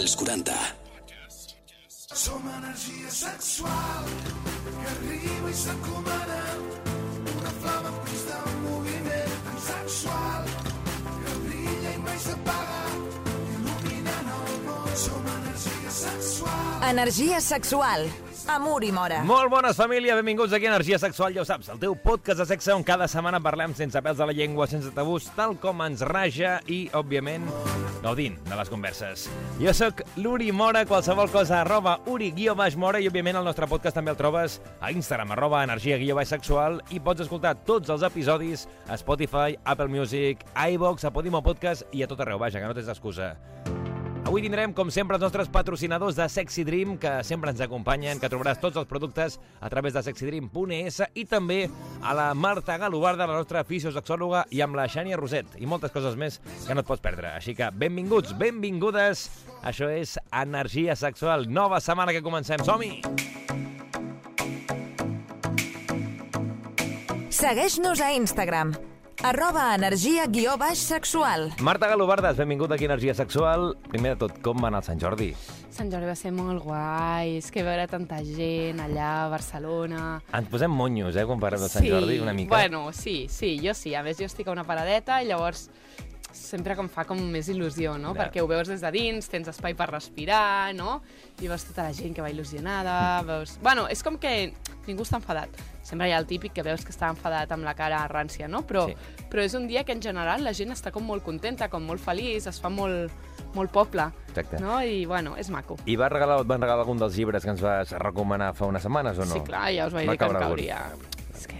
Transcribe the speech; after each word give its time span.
als 0.00 0.16
40. 0.16 0.52
Som 2.14 2.42
energia 2.58 3.10
sexual 3.10 4.04
que 4.80 4.86
arriba 4.94 5.50
i 5.50 5.54
s'encomana 5.54 6.40
una 7.36 7.52
flama 7.60 7.92
pista 8.06 8.38
un 8.50 8.56
moviment 8.64 9.60
sexual 9.66 10.48
que 11.04 11.34
brilla 11.44 11.92
i 11.92 12.00
mai 12.06 12.18
s'apaga 12.24 12.80
il·luminant 13.58 14.32
el 14.38 14.56
món 14.66 14.90
som 15.04 15.30
energia 15.36 15.90
sexual 16.00 16.88
Energia 16.90 17.40
sexual. 17.52 18.08
Amor 18.48 18.84
i 18.84 18.92
mora. 18.92 19.22
Molt 19.24 19.50
bones, 19.50 19.76
família. 19.76 20.14
Benvinguts 20.14 20.52
aquí 20.52 20.66
a 20.66 20.70
Energia 20.70 20.98
Sexual, 20.98 21.34
ja 21.34 21.42
ho 21.42 21.44
saps, 21.44 21.68
el 21.68 21.78
teu 21.82 21.96
podcast 21.98 22.40
de 22.40 22.46
sexe 22.46 22.72
on 22.72 22.84
cada 22.86 23.08
setmana 23.08 23.40
parlem 23.42 23.74
sense 23.74 24.00
pèls 24.00 24.20
a 24.20 24.28
la 24.28 24.32
llengua, 24.36 24.66
sense 24.70 24.92
tabús, 24.96 25.26
tal 25.36 25.56
com 25.60 25.82
ens 25.84 26.00
raja 26.06 26.60
i, 26.66 26.88
òbviament, 26.96 27.46
gaudint 28.04 28.38
de 28.46 28.56
les 28.56 28.70
converses. 28.72 29.26
Jo 29.60 29.74
sóc 29.76 30.04
l'Uri 30.16 30.52
Mora, 30.52 30.84
qualsevol 30.86 31.30
cosa, 31.30 31.60
arroba 31.60 31.98
uri-mora, 32.06 33.00
i, 33.00 33.08
òbviament, 33.10 33.40
el 33.40 33.44
nostre 33.44 33.68
podcast 33.70 33.96
també 33.98 34.14
el 34.14 34.20
trobes 34.20 34.60
a 34.80 34.92
Instagram, 34.92 35.32
arroba 35.32 35.64
energia-sexual, 35.64 36.82
i 36.90 37.00
pots 37.00 37.26
escoltar 37.26 37.56
tots 37.66 37.90
els 37.90 38.02
episodis 38.06 38.68
a 38.88 38.96
Spotify, 38.96 39.58
Apple 39.64 39.88
Music, 39.88 40.46
iVox, 40.54 41.04
a 41.04 41.10
Podimo 41.10 41.42
Podcast 41.42 41.84
i 41.92 42.02
a 42.02 42.08
tot 42.08 42.20
arreu. 42.20 42.38
Vaja, 42.38 42.60
que 42.60 42.66
no 42.66 42.74
tens 42.74 42.88
excusa. 42.88 43.34
Avui 44.30 44.44
tindrem, 44.44 44.70
com 44.70 44.92
sempre, 44.94 45.16
els 45.18 45.24
nostres 45.24 45.48
patrocinadors 45.50 46.14
de 46.14 46.22
Sexy 46.30 46.62
Dream, 46.62 46.92
que 47.02 47.10
sempre 47.26 47.50
ens 47.50 47.58
acompanyen, 47.64 48.20
que 48.22 48.28
trobaràs 48.30 48.60
tots 48.62 48.78
els 48.78 48.86
productes 48.86 49.40
a 49.58 49.66
través 49.72 49.96
de 49.96 50.04
sexydream.es 50.06 51.00
i 51.18 51.24
també 51.26 51.64
a 51.98 52.12
la 52.14 52.28
Marta 52.38 52.76
Galobarda, 52.78 53.26
la 53.26 53.40
nostra 53.40 53.64
fisiosexòloga, 53.66 54.44
i 54.54 54.62
amb 54.62 54.78
la 54.78 54.84
Xània 54.86 55.18
Roset, 55.18 55.56
i 55.58 55.66
moltes 55.66 55.90
coses 55.90 56.14
més 56.14 56.38
que 56.44 56.76
no 56.78 56.84
et 56.84 56.86
pots 56.86 57.02
perdre. 57.02 57.32
Així 57.40 57.56
que 57.58 57.72
benvinguts, 57.74 58.36
benvingudes, 58.38 59.24
això 59.66 59.90
és 59.90 60.14
Energia 60.30 60.94
Sexual, 60.94 61.48
nova 61.50 61.82
setmana 61.82 62.14
que 62.14 62.22
comencem, 62.22 62.62
som-hi! 62.62 63.00
Segueix-nos 67.34 67.98
a 67.98 68.12
Instagram. 68.14 68.76
Arroba 69.22 69.74
energia 69.74 70.24
guió 70.32 70.54
baix 70.56 70.80
sexual. 70.80 71.50
Marta 71.60 71.90
Galobardes, 71.90 72.38
benvingut 72.40 72.72
aquí 72.72 72.86
a 72.86 72.88
Energia 72.88 73.12
Sexual. 73.12 73.74
Primer 73.92 74.14
de 74.14 74.16
tot, 74.22 74.38
com 74.40 74.56
va 74.56 74.70
anar 74.70 74.80
el 74.80 74.86
Sant 74.86 75.02
Jordi? 75.02 75.34
Sant 75.76 75.90
Jordi 75.92 76.08
va 76.08 76.14
ser 76.16 76.32
molt 76.32 76.64
guai, 76.64 77.34
és 77.36 77.50
que 77.52 77.60
veure 77.66 77.84
tanta 77.90 78.22
gent 78.24 78.80
allà 78.80 79.10
a 79.26 79.28
Barcelona... 79.28 80.00
Ens 80.32 80.48
posem 80.48 80.72
monyos, 80.72 81.18
eh, 81.20 81.26
quan 81.28 81.42
parlem 81.42 81.66
de 81.66 81.68
Sant 81.68 81.84
Jordi, 81.84 82.16
una 82.24 82.32
mica. 82.32 82.54
Bueno, 82.54 82.86
sí, 82.96 83.26
sí, 83.28 83.58
jo 83.60 83.76
sí. 83.76 83.92
A 83.92 84.00
més, 84.06 84.16
jo 84.16 84.24
estic 84.24 84.48
a 84.48 84.56
una 84.56 84.64
paradeta 84.64 85.20
i 85.20 85.28
llavors 85.28 85.66
sempre 86.32 86.74
em 86.78 86.88
fa 86.88 87.04
com 87.04 87.18
més 87.32 87.48
il·lusió, 87.48 87.96
no? 87.98 88.14
Ja. 88.14 88.24
Perquè 88.24 88.42
ho 88.42 88.46
veus 88.50 88.68
des 88.68 88.80
de 88.80 88.90
dins, 88.94 89.28
tens 89.28 89.48
espai 89.48 89.74
per 89.74 89.88
respirar, 89.90 90.72
no? 90.74 91.00
I 91.42 91.48
veus 91.48 91.64
tota 91.64 91.84
la 91.88 91.92
gent 91.96 92.14
que 92.14 92.22
va 92.22 92.30
il·lusionada, 92.30 93.22
veus... 93.26 93.58
Bueno, 93.62 93.86
és 93.88 94.02
com 94.02 94.18
que 94.18 94.52
ningú 94.86 95.02
està 95.02 95.18
enfadat. 95.20 95.50
Sempre 95.82 96.08
hi 96.08 96.12
ha 96.12 96.18
el 96.20 96.26
típic 96.26 96.52
que 96.54 96.62
veus 96.62 96.84
que 96.84 96.92
està 96.92 97.08
enfadat 97.10 97.50
amb 97.52 97.64
la 97.64 97.74
cara 97.74 98.02
rància, 98.08 98.48
no? 98.48 98.62
Però, 98.66 98.86
Sí. 98.88 98.94
però 99.30 99.42
és 99.42 99.54
un 99.54 99.66
dia 99.66 99.84
que 99.84 99.92
en 99.92 100.02
general 100.02 100.44
la 100.44 100.52
gent 100.54 100.70
està 100.72 100.92
com 100.92 101.04
molt 101.04 101.24
contenta, 101.24 101.68
com 101.68 101.82
molt 101.84 102.00
feliç, 102.00 102.46
es 102.46 102.60
fa 102.60 102.68
molt, 102.70 103.10
molt 103.54 103.70
poble, 103.72 104.06
Exacte. 104.28 104.60
no? 104.60 104.80
I, 104.82 105.04
bueno, 105.06 105.36
és 105.36 105.50
maco. 105.50 105.76
I 105.86 105.96
va 105.96 106.08
regalar, 106.08 106.40
et 106.40 106.46
van 106.46 106.60
regalar 106.60 106.84
algun 106.84 106.98
dels 106.98 107.16
llibres 107.16 107.42
que 107.44 107.50
ens 107.50 107.60
vas 107.60 107.90
recomanar 107.98 108.54
fa 108.54 108.66
unes 108.66 108.82
setmanes 108.82 109.18
o 109.18 109.24
no? 109.24 109.32
Sí, 109.34 109.40
clar, 109.40 109.72
ja 109.74 109.86
us 109.86 109.92
vaig 109.92 110.06
Va 110.06 110.12
dir 110.12 110.18
que 110.18 110.24
em 110.24 110.36
algun. 110.36 110.48
cauria. 110.48 110.78
És 111.34 111.46
que 111.46 111.58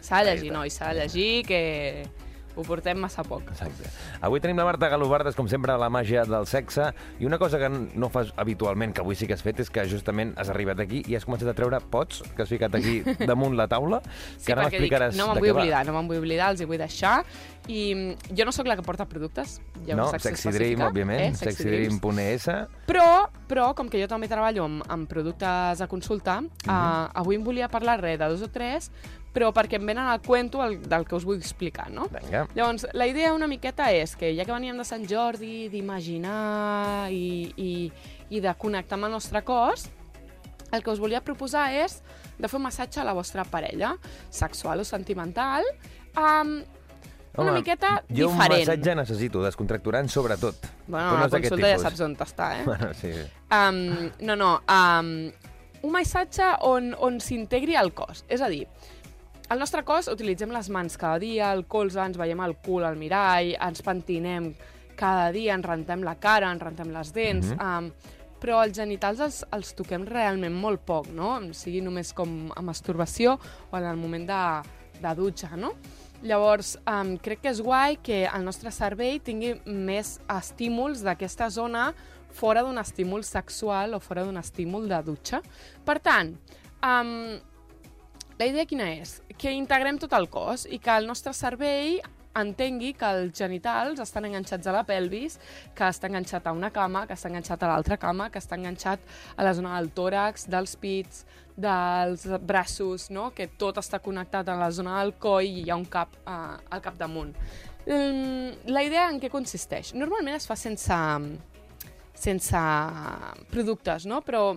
s'ha 0.00 0.22
de 0.24 0.34
llegir, 0.36 0.52
noi, 0.52 0.70
s'ha 0.70 0.94
de 0.94 1.00
llegir, 1.02 1.44
que 1.46 2.08
ho 2.56 2.62
portem 2.64 2.98
massa 2.98 3.22
poc. 3.22 3.42
Exacte. 3.52 3.88
Avui 4.24 4.40
tenim 4.40 4.56
la 4.56 4.64
Marta 4.64 4.88
Galobardes, 4.88 5.36
com 5.36 5.46
sempre, 5.48 5.72
a 5.72 5.78
la 5.78 5.90
màgia 5.92 6.24
del 6.24 6.46
sexe. 6.48 6.90
I 7.20 7.26
una 7.28 7.38
cosa 7.38 7.58
que 7.60 7.68
no 7.68 8.08
fas 8.08 8.32
habitualment, 8.36 8.94
que 8.96 9.02
avui 9.04 9.14
sí 9.14 9.26
que 9.28 9.34
has 9.36 9.42
fet, 9.44 9.60
és 9.60 9.70
que 9.70 9.84
justament 9.88 10.32
has 10.40 10.48
arribat 10.50 10.80
aquí 10.80 11.02
i 11.06 11.14
has 11.16 11.26
començat 11.28 11.48
a 11.52 11.54
treure 11.54 11.80
pots 11.92 12.22
que 12.34 12.42
has 12.42 12.48
ficat 12.48 12.74
aquí 12.74 13.02
damunt 13.30 13.56
la 13.56 13.68
taula, 13.68 14.00
Sí, 14.38 14.46
que 14.46 14.52
ara 14.56 14.64
m'explicaràs 14.66 15.14
no 15.16 15.28
me'n 15.28 15.38
vull 15.42 15.52
va. 15.52 15.60
oblidar, 15.60 15.84
no 15.86 15.92
me'n 15.92 16.08
vull 16.08 16.18
oblidar, 16.24 16.50
els 16.54 16.60
hi 16.60 16.66
vull 16.66 16.78
deixar. 16.80 17.22
I 17.68 17.80
mm, 17.94 18.34
jo 18.38 18.44
no 18.46 18.52
sóc 18.54 18.66
la 18.70 18.76
que 18.78 18.82
porta 18.86 19.04
productes, 19.10 19.60
ja 19.86 19.96
No, 19.98 20.06
ho 20.06 20.10
saps 20.14 20.22
Sexy 20.28 20.52
Dream, 20.54 20.80
òbviament, 20.86 21.34
eh? 21.34 21.34
Sexydream.es. 21.34 22.46
Però, 22.86 23.26
però, 23.50 23.72
com 23.74 23.88
que 23.90 24.00
jo 24.00 24.06
també 24.08 24.28
treballo 24.30 24.64
amb, 24.64 24.84
amb 24.88 25.08
productes 25.10 25.80
a 25.82 25.88
consulta, 25.90 26.40
Mhm. 26.40 26.68
uh, 26.68 27.10
avui 27.14 27.36
em 27.36 27.44
volia 27.44 27.68
parlar 27.68 28.00
res 28.00 28.18
de 28.18 28.28
dos 28.28 28.42
o 28.42 28.48
tres, 28.48 28.90
però 29.36 29.50
perquè 29.52 29.76
em 29.76 29.84
venen 29.84 30.06
al 30.08 30.22
cuento 30.24 30.62
el, 30.64 30.78
del 30.88 31.04
que 31.04 31.16
us 31.18 31.26
vull 31.28 31.36
explicar, 31.36 31.90
no? 31.92 32.06
Vinga. 32.08 32.46
Llavors, 32.56 32.86
la 32.96 33.06
idea 33.10 33.34
una 33.36 33.48
miqueta 33.50 33.90
és 33.92 34.14
que 34.16 34.30
ja 34.32 34.46
que 34.48 34.54
veníem 34.54 34.78
de 34.80 34.86
Sant 34.88 35.04
Jordi, 35.10 35.66
d'imaginar 35.68 37.10
i, 37.12 37.52
i, 37.60 37.72
i 38.32 38.40
de 38.40 38.54
connectar 38.56 38.96
amb 38.96 39.10
el 39.10 39.12
nostre 39.18 39.44
cos, 39.44 39.90
el 40.72 40.80
que 40.82 40.90
us 40.90 41.02
volia 41.02 41.20
proposar 41.20 41.68
és 41.76 42.00
de 42.38 42.48
fer 42.48 42.56
un 42.56 42.64
massatge 42.64 43.02
a 43.02 43.04
la 43.04 43.12
vostra 43.16 43.44
parella, 43.44 43.92
sexual 44.32 44.80
o 44.80 44.88
sentimental, 44.88 45.68
um, 46.16 46.56
una 47.36 47.52
miqueta 47.52 47.98
jo 48.08 48.30
un 48.30 48.38
diferent. 48.38 48.64
massatge 48.64 48.94
necessito, 48.96 49.42
descontracturant 49.44 50.08
sobretot. 50.08 50.64
Bueno, 50.86 51.10
a 51.12 51.26
la 51.26 51.28
consulta 51.28 51.74
ja 51.74 51.80
saps 51.82 52.00
on 52.08 52.16
està, 52.24 52.54
eh? 52.56 52.64
Bueno, 52.70 52.94
sí. 52.96 53.12
Um, 53.52 54.08
no, 54.24 54.36
no, 54.40 54.54
um, 54.64 55.12
un 55.84 55.92
massatge 55.92 56.48
on, 56.66 56.94
on 56.98 57.20
s'integri 57.20 57.76
el 57.76 57.92
cos. 57.96 58.24
És 58.32 58.40
a 58.40 58.48
dir, 58.52 58.64
al 59.48 59.58
nostre 59.58 59.82
cos 59.86 60.08
utilitzem 60.08 60.50
les 60.50 60.68
mans 60.74 60.96
cada 60.98 61.18
dia, 61.22 61.52
el 61.54 61.66
colze, 61.70 62.00
ens 62.02 62.18
veiem 62.18 62.40
el 62.42 62.56
cul 62.64 62.84
al 62.84 62.96
mirall, 62.98 63.54
ens 63.62 63.82
pentinem 63.82 64.54
cada 64.96 65.30
dia, 65.32 65.54
ens 65.54 65.66
rentem 65.66 66.02
la 66.02 66.16
cara, 66.18 66.50
ens 66.52 66.62
rentem 66.62 66.90
les 66.92 67.12
dents, 67.12 67.52
Mhm. 67.52 67.60
um, 67.60 67.90
però 68.40 68.62
els 68.64 68.76
genitals 68.76 69.20
els, 69.20 69.44
els 69.52 69.74
toquem 69.74 70.04
realment 70.06 70.52
molt 70.54 70.80
poc, 70.84 71.08
no? 71.08 71.38
Sigui 71.52 71.80
només 71.80 72.12
com 72.12 72.52
a 72.54 72.62
masturbació 72.62 73.38
o 73.70 73.76
en 73.76 73.84
el 73.84 73.96
moment 73.96 74.26
de, 74.28 75.00
de 75.00 75.14
dutxa, 75.14 75.56
no? 75.56 75.72
Llavors, 76.22 76.78
um, 76.88 77.16
crec 77.18 77.42
que 77.42 77.48
és 77.50 77.60
guai 77.60 77.96
que 78.02 78.24
el 78.26 78.44
nostre 78.44 78.70
cervell 78.72 79.20
tingui 79.20 79.60
més 79.66 80.18
estímuls 80.28 81.02
d'aquesta 81.04 81.50
zona 81.50 81.94
fora 82.30 82.62
d'un 82.62 82.78
estímul 82.78 83.22
sexual 83.24 83.94
o 83.94 84.00
fora 84.00 84.24
d'un 84.24 84.36
estímul 84.36 84.88
de 84.88 85.02
dutxa. 85.02 85.40
Per 85.84 85.98
tant, 86.00 86.34
um, 86.82 87.38
la 88.38 88.46
idea 88.50 88.66
quina 88.68 88.90
és? 88.98 89.20
Que 89.40 89.52
integrem 89.56 89.98
tot 89.98 90.12
el 90.16 90.28
cos 90.28 90.66
i 90.68 90.78
que 90.82 90.92
el 90.92 91.08
nostre 91.08 91.32
cervell 91.36 92.00
entengui 92.36 92.92
que 92.96 93.08
els 93.08 93.38
genitals 93.38 94.00
estan 94.02 94.26
enganxats 94.28 94.68
a 94.68 94.74
la 94.76 94.82
pelvis, 94.84 95.38
que 95.76 95.88
està 95.88 96.10
enganxat 96.10 96.46
a 96.46 96.52
una 96.52 96.70
cama, 96.74 97.06
que 97.08 97.16
està 97.16 97.30
enganxat 97.30 97.64
a 97.64 97.70
l'altra 97.72 97.96
cama, 97.96 98.28
que 98.30 98.40
està 98.42 98.58
enganxat 98.58 99.00
a 99.36 99.46
la 99.46 99.54
zona 99.56 99.72
del 99.78 99.88
tòrax, 99.96 100.44
dels 100.52 100.76
pits, 100.76 101.24
dels 101.56 102.26
braços, 102.44 103.08
no? 103.10 103.30
que 103.32 103.48
tot 103.58 103.80
està 103.80 104.02
connectat 104.04 104.48
a 104.52 104.58
la 104.60 104.70
zona 104.70 105.00
del 105.00 105.14
coll 105.16 105.48
i 105.48 105.64
hi 105.64 105.72
ha 105.72 105.80
un 105.80 105.88
cap 105.88 106.12
uh, 106.26 106.56
al 106.68 106.84
capdamunt. 106.84 107.32
La 107.86 108.82
idea 108.82 109.08
en 109.08 109.20
què 109.22 109.30
consisteix? 109.32 109.94
Normalment 109.94 110.36
es 110.36 110.48
fa 110.48 110.56
sense, 110.58 110.96
sense 112.12 112.62
productes, 113.52 114.04
no? 114.10 114.20
però 114.26 114.50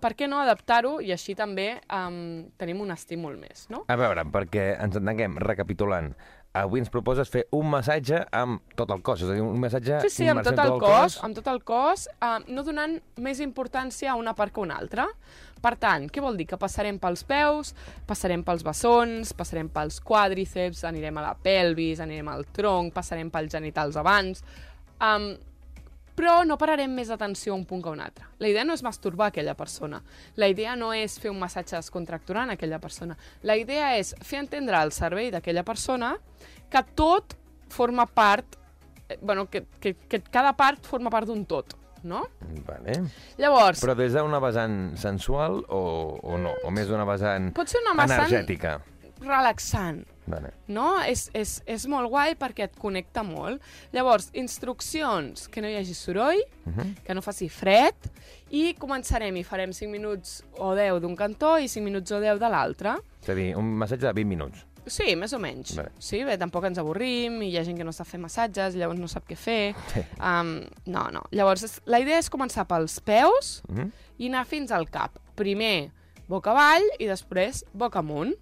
per 0.00 0.12
què 0.18 0.28
no 0.28 0.40
adaptar-ho 0.42 0.98
i 1.04 1.12
així 1.14 1.34
també 1.38 1.76
um, 1.92 2.46
tenim 2.60 2.82
un 2.84 2.92
estímul 2.94 3.38
més, 3.40 3.66
no? 3.72 3.84
A 3.88 3.96
veure, 3.98 4.26
perquè 4.32 4.74
ens 4.82 4.98
entenguem, 5.00 5.38
recapitulant, 5.42 6.12
avui 6.56 6.80
ens 6.80 6.90
proposes 6.92 7.28
fer 7.32 7.44
un 7.56 7.68
massatge 7.72 8.22
amb 8.34 8.76
tot 8.78 8.92
el 8.94 9.02
cos, 9.04 9.24
és 9.24 9.32
a 9.32 9.36
dir, 9.36 9.44
un 9.44 9.58
massatge 9.60 10.00
Sí, 10.04 10.12
sí, 10.12 10.28
amb 10.30 10.44
tot 10.44 10.56
en 10.56 10.64
el 10.64 10.78
cos, 10.82 11.18
amb 11.24 11.36
tot 11.36 11.50
el 11.52 11.60
cos, 11.66 12.06
uh, 12.20 12.38
no 12.48 12.64
donant 12.66 12.96
més 13.22 13.42
importància 13.44 14.12
a 14.12 14.20
una 14.20 14.36
part 14.36 14.54
que 14.54 14.62
a 14.62 14.66
una 14.66 14.78
altra. 14.80 15.08
Per 15.62 15.72
tant, 15.80 16.06
què 16.12 16.20
vol 16.22 16.36
dir? 16.36 16.46
Que 16.50 16.58
passarem 16.60 16.98
pels 17.00 17.24
peus, 17.26 17.72
passarem 18.08 18.44
pels 18.46 18.64
bessons, 18.64 19.32
passarem 19.36 19.68
pels 19.72 19.98
quàdriceps, 20.04 20.84
anirem 20.88 21.16
a 21.16 21.28
la 21.30 21.34
pelvis, 21.42 22.00
anirem 22.04 22.28
al 22.32 22.46
tronc, 22.56 22.94
passarem 22.96 23.32
pels 23.32 23.52
genitals 23.56 24.00
abans... 24.00 24.44
Um, 24.96 25.34
però 26.16 26.38
no 26.48 26.56
pararem 26.58 26.90
més 26.96 27.10
atenció 27.12 27.52
a 27.52 27.56
un 27.56 27.64
punt 27.68 27.82
que 27.84 27.90
a 27.90 27.92
un 27.92 28.00
altre. 28.00 28.24
La 28.40 28.48
idea 28.48 28.64
no 28.64 28.72
és 28.72 28.82
masturbar 28.82 29.28
aquella 29.28 29.54
persona. 29.54 30.02
La 30.36 30.48
idea 30.48 30.74
no 30.76 30.92
és 30.96 31.18
fer 31.20 31.30
un 31.30 31.38
massatge 31.38 31.76
descontracturant 31.76 32.50
a 32.50 32.56
aquella 32.56 32.78
persona. 32.80 33.16
La 33.42 33.56
idea 33.60 33.94
és 33.98 34.14
fer 34.24 34.40
entendre 34.40 34.76
al 34.78 34.92
cervell 34.96 35.30
d'aquella 35.34 35.62
persona 35.64 36.14
que 36.70 36.82
tot 36.96 37.36
forma 37.68 38.06
part... 38.06 38.56
eh, 39.08 39.18
Bueno, 39.20 39.46
que, 39.50 39.66
que, 39.80 39.94
que 40.08 40.20
cada 40.22 40.54
part 40.56 40.84
forma 40.86 41.10
part 41.10 41.28
d'un 41.28 41.44
tot, 41.46 41.76
no? 42.02 42.24
Vale. 42.66 43.02
Llavors, 43.38 43.80
Però 43.84 43.94
des 43.94 44.12
d'una 44.16 44.40
vessant 44.42 44.96
sensual 44.96 45.60
o, 45.68 45.80
o 46.22 46.38
no? 46.38 46.52
O 46.64 46.70
més 46.74 46.88
d'una 46.88 47.04
vessant 47.04 47.52
pot 47.54 47.68
ser 47.68 47.82
una 47.84 47.94
vessant 48.02 48.24
energètica? 48.26 48.78
relaxant, 49.20 50.02
Vale. 50.26 50.50
no? 50.68 51.00
És, 51.06 51.30
és, 51.34 51.62
és 51.66 51.86
molt 51.86 52.08
guai 52.10 52.34
perquè 52.34 52.64
et 52.64 52.76
connecta 52.78 53.22
molt. 53.22 53.62
Llavors, 53.92 54.30
instruccions, 54.34 55.46
que 55.48 55.62
no 55.62 55.68
hi 55.70 55.76
hagi 55.76 55.94
soroll, 55.94 56.42
Uh 56.66 56.72
-huh. 56.74 56.94
que 57.04 57.14
no 57.14 57.22
faci 57.22 57.48
fred, 57.48 57.94
i 58.50 58.74
començarem 58.74 59.36
i 59.36 59.44
farem 59.44 59.72
5 59.72 59.90
minuts 59.90 60.42
o 60.58 60.74
10 60.74 61.00
d'un 61.00 61.14
cantó 61.16 61.58
i 61.58 61.68
5 61.68 61.84
minuts 61.84 62.10
o 62.10 62.20
10 62.20 62.38
de 62.40 62.48
l'altre. 62.48 62.96
És 63.22 63.28
a 63.28 63.34
dir, 63.34 63.56
un 63.56 63.64
massatge 63.76 64.06
de 64.06 64.12
20 64.12 64.24
minuts. 64.28 64.66
Sí, 64.88 65.16
més 65.16 65.32
o 65.32 65.38
menys. 65.38 65.74
Vale. 65.76 65.90
Sí, 65.98 66.22
bé, 66.24 66.36
tampoc 66.38 66.64
ens 66.64 66.78
avorrim, 66.78 67.42
i 67.42 67.48
hi 67.50 67.58
ha 67.58 67.64
gent 67.64 67.76
que 67.76 67.84
no 67.84 67.92
sap 67.92 68.06
fer 68.06 68.20
massatges, 68.20 68.74
llavors 68.76 68.98
no 69.00 69.08
sap 69.08 69.26
què 69.28 69.36
fer. 69.36 69.74
Sí. 69.92 70.00
Um, 70.20 70.60
no, 70.86 71.08
no. 71.10 71.22
Llavors, 71.32 71.80
la 71.86 71.98
idea 72.00 72.18
és 72.18 72.30
començar 72.30 72.66
pels 72.66 73.00
peus 73.00 73.62
Mhm. 73.68 73.90
i 74.18 74.26
anar 74.28 74.44
fins 74.46 74.70
al 74.70 74.88
cap. 74.88 75.18
Primer 75.34 75.90
boca 76.28 76.50
avall 76.50 76.84
i 77.00 77.06
després 77.06 77.64
boca 77.72 77.98
amunt. 77.98 78.34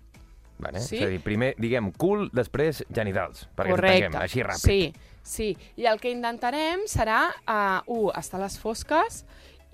Vale. 0.65 0.81
Sí. 0.81 0.99
És 0.99 1.07
a 1.07 1.13
dir, 1.13 1.23
primer, 1.25 1.55
diguem, 1.61 1.91
cul, 2.01 2.29
després 2.35 2.85
genitals, 2.89 3.47
perquè 3.55 3.75
ens 3.75 3.79
Correcte. 3.79 4.07
entenguem, 4.07 4.23
així 4.23 4.45
ràpid. 4.47 4.65
Sí, 4.65 5.11
sí. 5.23 5.51
I 5.81 5.89
el 5.91 6.01
que 6.01 6.13
intentarem 6.15 6.87
serà, 6.91 7.27
uh, 7.45 7.83
un, 7.93 8.13
estar 8.19 8.41
a 8.41 8.45
les 8.47 8.59
fosques 8.61 9.25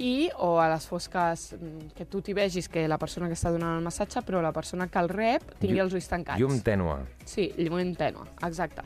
i, 0.00 0.30
o 0.40 0.54
a 0.60 0.68
les 0.72 0.86
fosques 0.88 1.50
mm, 1.58 1.90
que 1.96 2.06
tu 2.08 2.22
t'hi 2.24 2.32
vegis 2.36 2.70
que 2.72 2.86
la 2.88 2.96
persona 2.98 3.28
que 3.28 3.36
està 3.36 3.52
donant 3.52 3.76
el 3.76 3.84
massatge, 3.84 4.22
però 4.26 4.40
la 4.42 4.52
persona 4.56 4.88
que 4.88 4.98
el 5.02 5.10
rep 5.12 5.44
tingui 5.60 5.82
els 5.82 5.94
ulls 5.96 6.08
tancats. 6.08 6.40
Llum 6.40 6.62
tènua. 6.64 7.00
Sí, 7.28 7.50
llum 7.60 7.92
tènua, 7.98 8.24
exacte. 8.48 8.84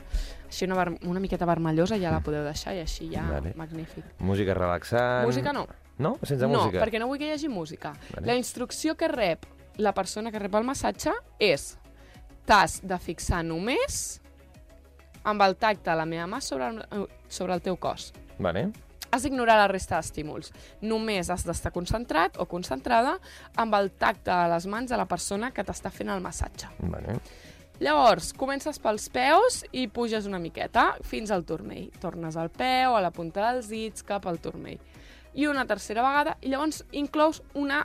Així 0.48 0.66
una, 0.66 0.84
una 1.06 1.22
miqueta 1.22 1.46
vermellosa 1.46 1.98
ja 2.02 2.12
la 2.14 2.20
podeu 2.22 2.44
deixar 2.46 2.74
i 2.76 2.82
així 2.82 3.08
ja, 3.12 3.24
Vale. 3.30 3.54
magnífic. 3.58 4.04
Música 4.18 4.54
relaxant. 4.54 5.24
Música 5.26 5.54
no. 5.54 5.66
No? 5.98 6.16
Sense 6.22 6.46
no, 6.48 6.58
música? 6.58 6.82
perquè 6.82 6.98
no 6.98 7.06
vull 7.06 7.20
que 7.22 7.30
hi 7.30 7.34
hagi 7.34 7.48
música. 7.48 7.94
Vale. 8.16 8.26
La 8.26 8.36
instrucció 8.38 8.96
que 8.98 9.08
rep 9.08 9.46
la 9.78 9.94
persona 9.94 10.30
que 10.30 10.38
rep 10.38 10.54
el 10.54 10.66
massatge 10.66 11.14
és 11.42 11.76
t'has 12.46 12.80
de 12.84 12.98
fixar 13.00 13.42
només 13.44 14.20
amb 15.24 15.42
el 15.42 15.56
tacte 15.56 15.90
de 15.90 15.96
la 15.96 16.06
meva 16.06 16.26
mà 16.28 16.40
sobre 16.44 16.68
el, 16.68 16.82
eh, 16.90 17.06
sobre 17.28 17.54
el 17.54 17.62
teu 17.64 17.76
cos. 17.76 18.12
Vale. 18.38 18.68
Has 19.14 19.22
d'ignorar 19.22 19.56
la 19.56 19.68
resta 19.70 19.96
d'estímuls. 19.96 20.50
Només 20.82 21.30
has 21.30 21.44
d'estar 21.46 21.70
concentrat 21.72 22.36
o 22.42 22.46
concentrada 22.50 23.18
amb 23.56 23.74
el 23.78 23.92
tacte 23.92 24.30
de 24.30 24.48
les 24.50 24.66
mans 24.66 24.90
de 24.90 24.96
la 24.98 25.06
persona 25.06 25.52
que 25.54 25.62
t'està 25.64 25.90
fent 25.90 26.10
el 26.10 26.20
massatge. 26.20 26.68
Vale. 26.80 27.20
Llavors, 27.82 28.32
comences 28.38 28.78
pels 28.78 29.08
peus 29.10 29.64
i 29.72 29.88
puges 29.90 30.26
una 30.26 30.38
miqueta 30.38 30.92
fins 31.02 31.30
al 31.34 31.44
turmell. 31.46 31.88
Tornes 32.02 32.36
al 32.36 32.50
peu, 32.50 32.94
a 32.94 33.00
la 33.02 33.10
punta 33.10 33.52
dels 33.52 33.70
dits, 33.70 34.02
cap 34.06 34.26
al 34.26 34.38
turmell. 34.38 34.78
I 35.34 35.48
una 35.50 35.64
tercera 35.66 36.02
vegada, 36.02 36.36
i 36.42 36.52
llavors 36.52 36.84
inclous 36.92 37.40
una, 37.54 37.84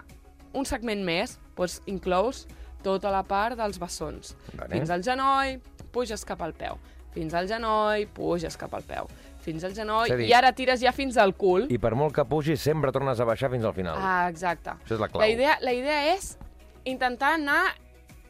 un 0.54 0.66
segment 0.66 1.02
més. 1.06 1.38
Doncs 1.58 1.82
inclous 1.92 2.46
tota 2.84 3.12
la 3.12 3.24
part 3.28 3.58
dels 3.60 3.80
bessons. 3.81 4.36
Vale. 4.54 4.70
Fins 4.78 4.90
al 4.94 5.04
genoll, 5.04 5.60
puges 5.92 6.26
cap 6.26 6.42
al 6.46 6.54
peu. 6.54 6.78
Fins 7.14 7.34
al 7.34 7.48
genoll, 7.50 8.06
puges 8.14 8.56
cap 8.58 8.74
al 8.78 8.84
peu. 8.86 9.08
Fins 9.42 9.64
al 9.64 9.74
genoll, 9.74 10.12
a 10.12 10.16
dir- 10.20 10.28
i 10.30 10.34
ara 10.36 10.52
tires 10.54 10.81
ja 10.84 10.92
fins 10.94 11.18
al 11.18 11.34
cul. 11.36 11.66
I 11.72 11.78
per 11.81 11.96
molt 11.96 12.14
que 12.14 12.26
pugis, 12.26 12.60
sempre 12.62 12.92
tornes 12.92 13.20
a 13.20 13.26
baixar 13.26 13.50
fins 13.50 13.66
al 13.66 13.74
final. 13.74 13.98
Ah, 13.98 14.28
exacte. 14.30 14.70
Això 14.84 14.96
és 14.96 15.00
la 15.00 15.08
clau. 15.10 15.22
La 15.24 15.30
idea, 15.31 15.58
la 15.62 15.74
idea 15.74 16.14
és 16.14 16.38
intentar 16.86 17.34
anar 17.40 17.64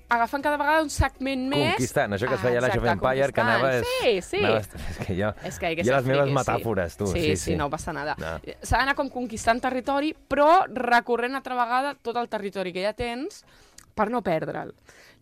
agafant 0.09 0.41
cada 0.41 0.57
vegada 0.57 0.81
un 0.81 0.89
segment 0.89 1.43
més... 1.51 1.75
Conquistant, 1.75 2.15
això 2.15 2.27
que 2.29 2.33
es 2.33 2.41
feia 2.41 2.57
a 2.57 2.63
l'Age 2.63 2.79
of 2.79 2.85
exacte, 2.85 3.05
Empire, 3.05 3.33
que 3.33 3.41
anaves... 3.41 3.89
Sí, 4.01 4.13
sí. 4.25 4.39
Anaves... 4.41 4.69
És 4.89 4.97
que 5.05 5.15
jo... 5.19 5.29
És 5.45 5.59
que 5.61 5.73
que 5.77 5.85
ser 5.85 5.93
les 5.93 6.07
meves 6.09 6.31
metàfores, 6.33 6.95
sí. 6.95 6.97
tu. 6.97 7.07
Sí, 7.11 7.21
Sí, 7.27 7.35
sí, 7.37 7.55
no 7.59 7.69
passa 7.69 7.93
nada. 7.93 8.15
No. 8.17 8.31
S'ha 8.61 8.79
d'anar 8.81 8.95
com 8.97 9.11
conquistant 9.13 9.61
territori, 9.61 10.15
però 10.15 10.63
recorrent 10.73 11.37
altra 11.37 11.57
vegada 11.59 11.93
tot 12.01 12.17
el 12.17 12.29
territori 12.31 12.73
que 12.73 12.87
ja 12.87 12.93
tens 12.97 13.43
per 13.95 14.09
no 14.13 14.23
perdre'l. 14.25 14.73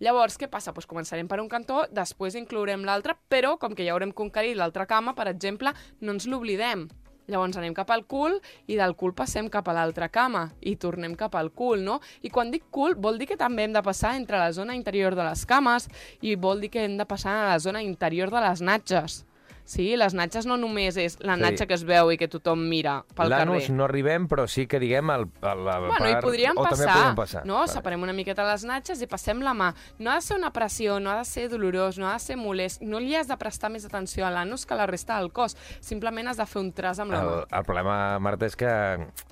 Llavors, 0.03 0.37
què 0.37 0.49
passa? 0.51 0.73
Pues 0.73 0.87
començarem 0.89 1.27
per 1.27 1.41
un 1.41 1.49
cantó, 1.49 1.85
després 1.91 2.37
inclourem 2.37 2.85
l'altre, 2.85 3.17
però 3.29 3.57
com 3.57 3.73
que 3.73 3.85
ja 3.87 3.95
haurem 3.95 4.13
conquerit 4.13 4.57
l'altra 4.57 4.85
cama, 4.85 5.15
per 5.17 5.27
exemple, 5.31 5.73
no 6.01 6.13
ens 6.13 6.27
l'oblidem. 6.29 6.87
Llavors 7.27 7.57
anem 7.59 7.73
cap 7.75 7.89
al 7.91 8.05
cul 8.07 8.37
i 8.71 8.77
del 8.79 8.93
cul 8.95 9.11
passem 9.15 9.49
cap 9.51 9.67
a 9.67 9.73
l'altra 9.75 10.07
cama 10.07 10.45
i 10.63 10.77
tornem 10.79 11.15
cap 11.19 11.35
al 11.35 11.51
cul, 11.51 11.83
no? 11.83 11.99
I 12.23 12.31
quan 12.31 12.53
dic 12.53 12.69
cul 12.71 12.95
vol 12.95 13.19
dir 13.19 13.27
que 13.27 13.39
també 13.39 13.65
hem 13.67 13.73
de 13.75 13.83
passar 13.83 14.13
entre 14.15 14.39
la 14.39 14.53
zona 14.55 14.77
interior 14.79 15.15
de 15.15 15.25
les 15.27 15.43
cames 15.45 15.89
i 16.21 16.37
vol 16.39 16.63
dir 16.63 16.71
que 16.71 16.85
hem 16.85 16.95
de 16.97 17.05
passar 17.05 17.33
a 17.35 17.49
la 17.49 17.59
zona 17.59 17.83
interior 17.83 18.31
de 18.31 18.43
les 18.47 18.63
natges. 18.63 19.25
Sí, 19.67 19.97
les 19.99 20.13
natges 20.15 20.45
no 20.47 20.55
només 20.55 20.95
és 20.95 21.17
la 21.19 21.35
Sí. 21.35 21.41
natxa 21.43 21.65
que 21.67 21.75
es 21.75 21.83
veu 21.83 22.07
i 22.13 22.17
que 22.17 22.29
tothom 22.31 22.61
mira 22.69 23.01
pel 23.17 23.27
L'anus 23.29 23.65
carrer. 23.65 23.75
no 23.75 23.83
arribem, 23.83 24.27
però 24.31 24.45
sí 24.47 24.63
que, 24.65 24.79
diguem, 24.79 25.09
el, 25.11 25.25
el, 25.43 25.59
el 25.67 25.87
Bueno, 25.89 26.07
hi 26.07 26.13
part... 26.13 26.23
podríem 26.23 26.55
o 26.57 26.63
passar, 26.63 26.85
també 26.87 27.01
podem 27.01 27.15
passar. 27.19 27.45
no? 27.45 27.57
Vale. 27.59 27.73
Separem 27.73 28.01
una 28.07 28.13
miqueta 28.15 28.45
les 28.47 28.63
natxes 28.63 29.01
i 29.03 29.07
passem 29.11 29.41
la 29.43 29.51
mà. 29.53 29.73
No 29.99 30.11
ha 30.11 30.15
de 30.15 30.21
ser 30.21 30.37
una 30.37 30.53
pressió, 30.55 31.01
no 31.03 31.11
ha 31.11 31.17
de 31.19 31.25
ser 31.25 31.49
dolorós, 31.51 31.97
no 31.99 32.07
ha 32.07 32.13
de 32.13 32.19
ser 32.23 32.37
molest. 32.37 32.81
No 32.81 32.99
li 33.03 33.13
has 33.15 33.27
de 33.27 33.35
prestar 33.37 33.69
més 33.69 33.83
atenció 33.85 34.25
a 34.25 34.31
l'anus 34.31 34.65
que 34.65 34.73
a 34.73 34.77
la 34.77 34.87
resta 34.87 35.17
del 35.19 35.33
cos. 35.33 35.57
Simplement 35.81 36.29
has 36.29 36.37
de 36.37 36.45
fer 36.45 36.61
un 36.61 36.71
tras 36.71 36.99
amb 37.03 37.11
la 37.11 37.19
El, 37.21 37.27
mà. 37.27 37.45
el 37.59 37.65
problema, 37.65 37.97
Marta, 38.19 38.45
és 38.47 38.55
que 38.55 38.67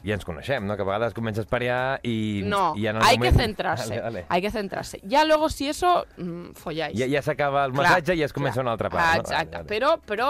ja 0.03 0.13
ens 0.19 0.25
coneixem, 0.25 0.65
no? 0.67 0.75
Que 0.75 0.81
a 0.83 0.85
vegades 0.91 1.13
comences 1.13 1.45
per 1.47 1.61
allà 1.63 1.99
i... 2.03 2.41
No, 2.43 2.73
i 2.75 2.87
en 2.87 2.97
el 2.97 3.03
hay 3.03 3.17
moment... 3.17 3.37
que 3.37 3.41
centrarse. 3.41 3.87
Vale, 3.89 4.01
vale. 4.01 4.25
Hay 4.27 4.41
que 4.41 4.51
centrarse. 4.51 4.99
Ya 5.03 5.23
luego, 5.23 5.47
si 5.49 5.69
eso, 5.69 6.05
mm, 6.17 6.51
folláis. 6.55 6.99
Ja, 6.99 7.07
ja 7.07 7.21
s'acaba 7.21 7.63
el 7.65 7.71
Clar, 7.71 7.83
massatge 7.83 8.15
i 8.19 8.23
es 8.27 8.33
comença 8.33 8.59
clar. 8.59 8.65
una 8.65 8.71
altra 8.73 8.89
part. 8.89 9.05
Ah, 9.05 9.15
no? 9.15 9.21
exacte, 9.21 9.57
Vale, 9.57 9.63
vale. 9.63 9.69
però, 9.69 9.95
però 10.05 10.24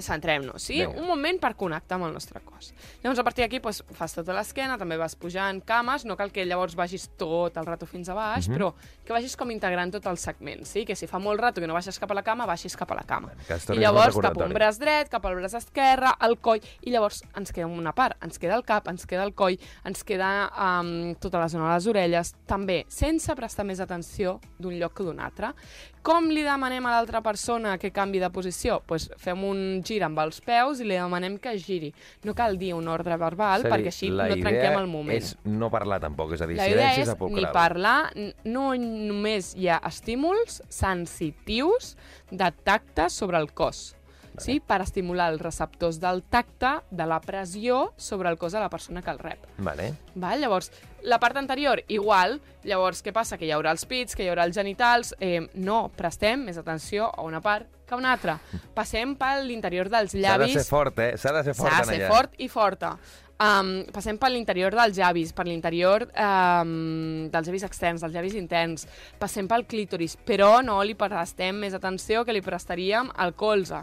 centrem-nos, 0.00 0.62
sí? 0.64 0.78
Vinga. 0.80 0.96
Un 1.00 1.06
moment 1.06 1.36
per 1.42 1.50
connectar 1.60 1.98
amb 1.98 2.06
el 2.06 2.14
nostre 2.16 2.40
cos. 2.40 2.70
Llavors, 3.02 3.18
a 3.20 3.24
partir 3.26 3.44
d'aquí, 3.44 3.58
doncs, 3.60 3.82
fas 3.96 4.14
tota 4.16 4.32
l'esquena, 4.32 4.78
també 4.80 4.96
vas 4.96 5.12
pujant 5.20 5.60
cames, 5.68 6.06
no 6.08 6.16
cal 6.16 6.32
que 6.32 6.46
llavors 6.48 6.72
vagis 6.78 7.04
tot 7.20 7.58
el 7.60 7.66
rato 7.68 7.84
fins 7.84 8.08
a 8.08 8.14
baix, 8.16 8.48
Mhm. 8.48 8.56
però 8.56 8.70
que 9.04 9.12
vagis 9.12 9.36
com 9.36 9.50
integrant 9.50 9.92
tot 9.92 10.06
el 10.06 10.16
segment, 10.16 10.64
sí? 10.64 10.86
Que 10.86 10.96
si 10.96 11.06
fa 11.06 11.18
molt 11.18 11.38
rato 11.40 11.60
que 11.60 11.66
no 11.66 11.74
baixes 11.74 11.98
cap 11.98 12.10
a 12.10 12.14
la 12.14 12.22
cama, 12.22 12.46
baixis 12.46 12.76
cap 12.76 12.90
a 12.92 12.94
la 12.94 13.02
cama. 13.02 13.30
I 13.74 13.76
llavors 13.78 14.16
cap 14.16 14.36
un 14.38 14.54
braç 14.54 14.78
dret, 14.78 15.10
cap 15.10 15.24
al 15.26 15.34
braç 15.36 15.54
esquerre, 15.54 16.14
el 16.22 16.38
coll, 16.38 16.60
i 16.80 16.90
llavors 16.90 17.22
ens 17.36 17.52
queda 17.52 17.66
una 17.66 17.92
part, 17.92 18.16
ens 18.24 18.38
queda 18.38 18.54
el 18.56 18.64
cap, 18.64 18.88
ens 18.88 19.04
queda 19.04 19.22
el 19.24 19.34
coll, 19.34 19.58
ens 19.84 20.02
queda 20.02 20.50
um, 20.80 21.14
tota 21.16 21.38
la 21.38 21.48
zona 21.48 21.68
de 21.68 21.74
les 21.74 21.86
orelles, 21.86 22.34
també 22.46 22.86
sense 22.88 23.34
prestar 23.36 23.64
més 23.66 23.80
atenció 23.80 24.40
d'un 24.58 24.78
lloc 24.78 24.94
que 24.94 25.04
d'un 25.04 25.20
altre. 25.20 25.52
Com 26.02 26.30
li 26.32 26.40
demanem 26.40 26.86
a 26.88 26.94
l'altra 26.94 27.20
persona 27.20 27.74
que 27.76 27.90
canvi 27.92 28.18
de 28.22 28.30
posició? 28.32 28.78
Pues 28.88 29.10
fem 29.20 29.42
un 29.44 29.82
gir 29.84 29.98
amb 30.06 30.18
els 30.22 30.38
peus 30.40 30.80
i 30.80 30.86
li 30.88 30.96
demanem 30.96 31.36
que 31.38 31.52
giri. 31.60 31.90
No 32.24 32.32
cal 32.34 32.56
dir 32.58 32.72
un 32.72 32.88
ordre 32.88 33.18
verbal, 33.20 33.66
dir, 33.66 33.72
perquè 33.72 33.92
així 33.92 34.08
no 34.08 34.24
idea 34.24 34.38
trenquem 34.40 34.78
el 34.80 34.88
moment. 34.88 35.20
és 35.20 35.36
no 35.44 35.68
parlar 35.70 36.00
tampoc, 36.00 36.32
és 36.32 36.40
a 36.40 36.48
dir, 36.48 36.56
La 36.56 36.68
idea 36.70 36.88
silenci 36.94 37.02
és 37.02 37.08
sepulcral. 37.12 37.44
ni 37.44 37.52
parlar, 37.52 38.12
no 38.44 38.74
només 38.74 39.54
hi 39.56 39.68
ha 39.68 39.80
estímuls 39.84 40.62
sensitius 40.68 41.96
de 42.30 42.50
tacte 42.64 43.10
sobre 43.10 43.36
el 43.36 43.52
cos, 43.52 43.94
sí? 44.40 44.58
per 44.60 44.80
estimular 44.84 45.30
els 45.32 45.42
receptors 45.42 46.00
del 46.00 46.22
tacte, 46.22 46.78
de 46.90 47.06
la 47.06 47.20
pressió 47.20 47.92
sobre 47.96 48.30
el 48.30 48.38
cos 48.38 48.52
de 48.52 48.60
la 48.60 48.70
persona 48.70 49.02
que 49.02 49.10
el 49.10 49.18
rep. 49.18 49.46
Vale. 49.58 49.92
Val? 50.14 50.40
Llavors, 50.40 50.70
la 51.02 51.20
part 51.20 51.36
anterior, 51.40 51.82
igual. 51.88 52.40
Llavors, 52.64 53.02
què 53.04 53.12
passa? 53.16 53.38
Que 53.38 53.48
hi 53.48 53.54
haurà 53.56 53.74
els 53.76 53.86
pits, 53.88 54.16
que 54.16 54.24
hi 54.24 54.30
haurà 54.32 54.46
els 54.48 54.56
genitals. 54.56 55.14
Eh, 55.20 55.46
no, 55.54 55.88
prestem 55.96 56.46
més 56.48 56.60
atenció 56.60 57.10
a 57.10 57.26
una 57.26 57.40
part 57.44 57.79
que 57.90 57.98
a 57.98 58.00
una 58.00 58.14
altra. 58.16 58.38
Passem 58.76 59.16
per 59.18 59.40
l'interior 59.44 59.90
dels 59.92 60.14
S'ha 60.14 60.20
de 60.20 60.28
llavis. 60.28 60.54
ser 60.60 60.68
fort, 60.70 61.02
eh? 61.02 61.16
S'ha 61.18 61.34
de 61.36 61.44
ser 61.50 61.58
fort 61.58 61.74
S'ha 61.74 61.82
de 61.82 61.90
ser 61.92 61.98
allà. 62.04 62.14
fort 62.14 62.38
i 62.38 62.48
forta. 62.48 62.94
Um, 63.40 63.86
passem 63.88 64.18
per 64.20 64.28
l'interior 64.28 64.74
dels 64.76 64.98
llavis, 65.00 65.30
per 65.32 65.46
l'interior 65.48 66.02
um, 66.12 67.30
dels 67.32 67.46
llavis 67.48 67.62
externs, 67.64 68.02
dels 68.04 68.12
llavis 68.12 68.34
interns. 68.36 68.82
Passem 69.16 69.46
pel 69.48 69.64
clítoris, 69.64 70.18
però 70.28 70.58
no 70.60 70.76
li 70.84 70.92
prestem 70.92 71.56
més 71.56 71.72
atenció 71.72 72.20
que 72.28 72.34
li 72.36 72.42
prestaríem 72.44 73.08
al 73.16 73.32
colze 73.40 73.78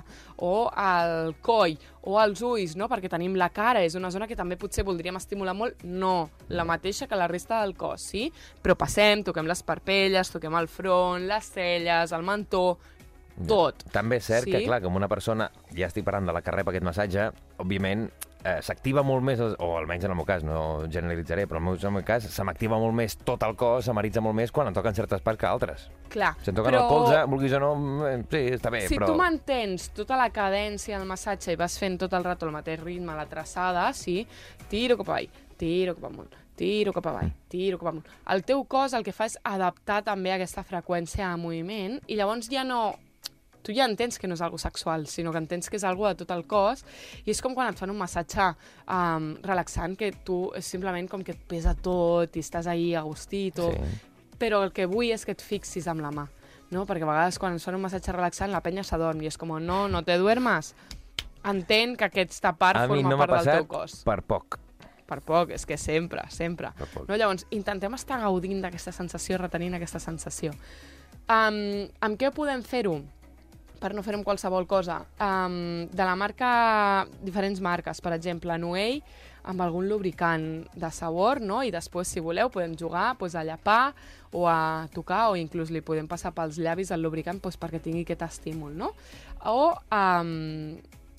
o 0.45 0.67
al 0.69 1.33
coll 1.41 1.73
o 2.03 2.19
als 2.21 2.43
ulls, 2.45 2.75
no? 2.77 2.85
perquè 2.87 3.09
tenim 3.09 3.33
la 3.33 3.49
cara, 3.49 3.81
és 3.81 3.97
una 3.97 4.11
zona 4.13 4.27
que 4.29 4.37
també 4.37 4.59
potser 4.61 4.85
voldríem 4.85 5.17
estimular 5.17 5.55
molt. 5.57 5.81
No, 5.83 6.29
la 6.53 6.63
mateixa 6.63 7.07
que 7.09 7.17
la 7.17 7.27
resta 7.27 7.63
del 7.63 7.73
cos, 7.75 8.05
sí? 8.13 8.27
Però 8.61 8.77
passem, 8.77 9.25
toquem 9.25 9.49
les 9.49 9.65
parpelles, 9.65 10.29
toquem 10.29 10.53
el 10.61 10.69
front, 10.69 11.25
les 11.25 11.49
celles, 11.57 12.13
el 12.13 12.21
mentó, 12.29 12.77
tot. 13.45 13.83
També 13.91 14.17
és 14.17 14.25
cert 14.25 14.45
Sí. 14.45 14.51
que, 14.51 14.63
clar, 14.65 14.81
com 14.81 14.95
una 14.95 15.07
persona, 15.07 15.51
ja 15.75 15.87
estic 15.87 16.03
parlant 16.05 16.25
de 16.25 16.33
la 16.33 16.41
que 16.41 16.51
rep 16.51 16.67
aquest 16.69 16.83
massatge, 16.83 17.29
òbviament 17.57 18.09
eh, 18.43 18.61
s'activa 18.61 19.03
molt 19.03 19.23
més, 19.23 19.39
o 19.41 19.69
almenys 19.77 20.05
en 20.05 20.11
el 20.11 20.15
meu 20.17 20.25
cas, 20.25 20.43
no 20.43 20.85
generalitzaré, 20.89 21.47
però 21.47 21.57
en 21.57 21.67
el 21.67 21.91
meu, 21.91 22.03
cas 22.05 22.23
se 22.23 22.43
m'activa 22.43 22.77
molt 22.79 22.93
més 22.95 23.17
tot 23.17 23.43
el 23.43 23.55
cos, 23.55 23.85
s'amaritza 23.85 24.21
molt 24.21 24.35
més 24.35 24.51
quan 24.51 24.67
em 24.67 24.73
toquen 24.73 24.95
certes 24.95 25.21
parts 25.21 25.39
que 25.39 25.45
altres. 25.45 25.89
Clar, 26.09 26.35
Si 26.41 26.49
em 26.51 26.55
toquen 26.55 26.75
el 26.75 26.87
colze, 26.87 27.23
vulguis 27.25 27.53
o 27.53 27.59
no, 27.59 28.07
eh, 28.07 28.23
sí, 28.29 28.43
està 28.55 28.71
bé, 28.71 28.87
si 28.87 28.95
però... 28.97 29.07
tu 29.07 29.15
mantens 29.15 29.89
tota 29.93 30.15
la 30.17 30.29
cadència 30.29 30.97
del 30.97 31.07
massatge 31.07 31.51
i 31.51 31.55
vas 31.59 31.77
fent 31.77 31.97
tot 31.99 32.13
el 32.13 32.23
rato 32.23 32.45
el 32.45 32.51
mateix 32.53 32.79
ritme, 32.79 33.15
la 33.15 33.25
traçada, 33.25 33.91
sí, 33.93 34.25
tiro 34.69 34.97
cap 34.97 35.09
avall, 35.09 35.27
tiro 35.57 35.95
cap 35.95 36.05
amunt, 36.05 36.29
tiro 36.55 36.93
cap 36.93 37.05
avall, 37.07 37.33
tiro 37.49 37.77
cap 37.77 37.89
amunt. 37.89 38.05
El 38.29 38.43
teu 38.43 38.63
cos 38.65 38.93
el 38.93 39.03
que 39.03 39.11
fa 39.11 39.25
és 39.25 39.37
adaptar 39.43 40.03
també 40.03 40.31
aquesta 40.31 40.63
freqüència 40.63 41.29
de 41.31 41.37
moviment 41.41 41.99
i 42.07 42.15
llavors 42.15 42.47
ja 42.49 42.63
no 42.63 42.95
tu 43.67 43.75
ja 43.75 43.85
entens 43.89 44.15
que 44.17 44.27
no 44.31 44.37
és 44.37 44.41
algo 44.45 44.57
sexual, 44.61 45.05
sinó 45.11 45.33
que 45.35 45.41
entens 45.43 45.67
que 45.69 45.75
és 45.75 45.83
algo 45.83 46.07
de 46.07 46.15
tot 46.23 46.31
el 46.31 46.45
cos 46.47 46.85
i 47.25 47.31
és 47.35 47.41
com 47.43 47.53
quan 47.57 47.67
et 47.73 47.79
fan 47.79 47.91
un 47.91 47.99
massatge 47.99 48.47
um, 48.87 49.33
relaxant 49.43 49.97
que 49.99 50.13
tu 50.23 50.45
és 50.55 50.65
simplement 50.65 51.09
com 51.11 51.23
que 51.27 51.35
et 51.35 51.43
pesa 51.51 51.75
tot 51.75 52.35
i 52.39 52.43
estàs 52.45 52.67
ahí 52.71 52.93
agustito, 52.95 53.71
Sí. 53.75 53.99
però 54.39 54.63
el 54.63 54.71
que 54.71 54.85
vull 54.87 55.11
és 55.11 55.25
que 55.25 55.33
et 55.35 55.41
fixis 55.43 55.87
amb 55.91 55.99
la 56.05 56.11
mà, 56.13 56.27
no? 56.71 56.85
Perquè 56.85 57.03
a 57.03 57.09
vegades 57.11 57.39
quan 57.41 57.53
ens 57.57 57.65
fan 57.65 57.75
un 57.75 57.81
massatge 57.83 58.13
relaxant 58.15 58.51
la 58.53 58.61
penya 58.63 58.83
s'adorm 58.87 59.21
i 59.21 59.27
és 59.27 59.37
com, 59.37 59.57
no, 59.59 59.87
no 59.89 60.03
te 60.05 60.15
duermas. 60.17 60.73
Entén 61.43 61.95
que 61.97 62.05
aquesta 62.05 62.51
part 62.57 62.77
A 62.81 62.87
forma 62.87 63.09
no 63.09 63.17
part 63.17 63.33
del 63.43 63.45
teu 63.61 63.67
cos. 63.67 64.01
per 64.05 64.21
poc. 64.23 64.59
Per 65.07 65.21
poc, 65.23 65.51
és 65.55 65.65
que 65.65 65.77
sempre, 65.79 66.25
sempre. 66.29 66.73
No, 67.07 67.15
llavors, 67.15 67.45
intentem 67.55 67.93
estar 67.95 68.19
gaudint 68.19 68.59
d'aquesta 68.61 68.91
sensació, 68.91 69.37
retenint 69.39 69.73
aquesta 69.77 69.99
sensació. 70.03 70.51
Um, 71.31 71.87
amb 72.03 72.19
què 72.19 72.29
podem 72.35 72.61
fer-ho? 72.63 72.97
Per 73.79 73.93
no 73.95 74.03
fer-ho 74.05 74.23
qualsevol 74.25 74.67
cosa. 74.67 75.01
Um, 75.21 75.87
de 75.91 76.03
la 76.03 76.15
marca, 76.19 77.07
diferents 77.23 77.61
marques, 77.63 78.01
per 78.01 78.13
exemple, 78.17 78.57
Nuei, 78.61 79.01
amb 79.47 79.63
algun 79.63 79.87
lubricant 79.87 80.67
de 80.75 80.89
sabor, 80.91 81.39
no? 81.41 81.61
i 81.63 81.71
després, 81.71 82.09
si 82.11 82.23
voleu, 82.23 82.51
podem 82.51 82.75
jugar 82.79 83.13
pues, 83.19 83.35
a 83.35 83.45
llapar 83.47 83.93
o 84.35 84.43
a 84.51 84.87
tocar, 84.93 85.29
o 85.31 85.37
inclús 85.39 85.71
li 85.71 85.81
podem 85.81 86.07
passar 86.09 86.33
pels 86.35 86.59
llavis 86.59 86.91
el 86.91 87.01
lubricant 87.05 87.39
pues, 87.39 87.55
perquè 87.59 87.79
tingui 87.79 88.03
aquest 88.03 88.25
estímul. 88.27 88.75
No? 88.75 88.91
O 89.47 89.71
um, 89.71 90.75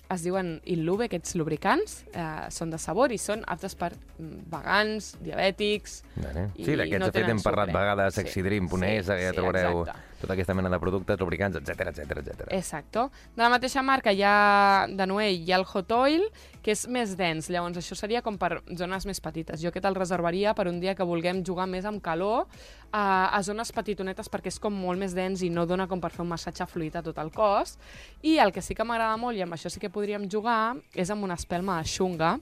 es 0.08 0.24
diuen 0.24 0.58
Illube, 0.72 1.08
aquests 1.08 1.36
lubricants, 1.36 2.02
eh, 2.16 2.48
són 2.52 2.72
de 2.72 2.80
sabor 2.80 3.12
i 3.12 3.18
són 3.20 3.42
aptes 3.48 3.76
per 3.76 3.92
mm, 3.94 4.44
vegans, 4.52 5.14
diabètics... 5.24 6.02
Vale. 6.16 6.48
Sí, 6.56 6.76
d'aquests, 6.76 7.00
no 7.02 7.10
de 7.10 7.16
fet, 7.16 7.32
hem 7.32 7.42
parlat 7.44 7.68
sucre. 7.68 7.80
vegades, 7.80 8.20
sí, 8.22 8.44
Ponés, 8.72 9.04
sí, 9.04 9.18
ja 9.24 9.32
sí, 9.32 9.36
trobareu 9.36 9.82
exacte. 9.84 10.07
Tota 10.20 10.34
aquesta 10.34 10.54
mena 10.54 10.70
de 10.72 10.78
productes, 10.82 11.18
lubricants, 11.20 11.58
etc 11.60 11.92
etc 11.92 12.22
etc. 12.22 12.46
Exacto. 12.54 13.08
De 13.36 13.42
la 13.44 13.50
mateixa 13.52 13.82
marca 13.86 14.12
hi 14.12 14.22
ha, 14.26 14.86
de 14.90 15.06
Noé, 15.06 15.30
hi 15.36 15.52
ha 15.52 15.58
el 15.60 15.66
Hot 15.68 15.92
Oil, 15.94 16.24
que 16.62 16.74
és 16.74 16.84
més 16.90 17.14
dens. 17.18 17.48
Llavors, 17.52 17.78
això 17.80 17.96
seria 17.98 18.22
com 18.26 18.38
per 18.40 18.58
zones 18.76 19.06
més 19.08 19.22
petites. 19.24 19.62
Jo 19.62 19.70
aquest 19.72 19.86
el 19.88 19.98
reservaria 19.98 20.54
per 20.58 20.68
un 20.68 20.80
dia 20.82 20.96
que 20.98 21.06
vulguem 21.06 21.44
jugar 21.46 21.68
més 21.70 21.86
amb 21.88 22.02
calor 22.04 22.46
a, 22.90 23.30
a 23.30 23.42
zones 23.46 23.72
petitonetes 23.72 24.30
perquè 24.32 24.50
és 24.52 24.58
com 24.62 24.74
molt 24.74 25.00
més 25.00 25.14
dens 25.16 25.44
i 25.44 25.52
no 25.52 25.66
dona 25.68 25.88
com 25.88 26.02
per 26.02 26.10
fer 26.14 26.24
un 26.24 26.32
massatge 26.32 26.66
fluid 26.66 26.98
a 26.98 27.04
tot 27.06 27.18
el 27.22 27.32
cos. 27.34 27.76
I 28.22 28.38
el 28.42 28.52
que 28.52 28.64
sí 28.64 28.74
que 28.74 28.86
m'agrada 28.86 29.16
molt, 29.20 29.38
i 29.38 29.46
amb 29.46 29.56
això 29.56 29.70
sí 29.72 29.80
que 29.80 29.92
podríem 29.92 30.28
jugar, 30.30 30.76
és 30.94 31.10
amb 31.14 31.24
una 31.24 31.38
espelma 31.38 31.78
de 31.80 31.88
xunga. 31.88 32.36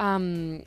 Um, 0.00 0.60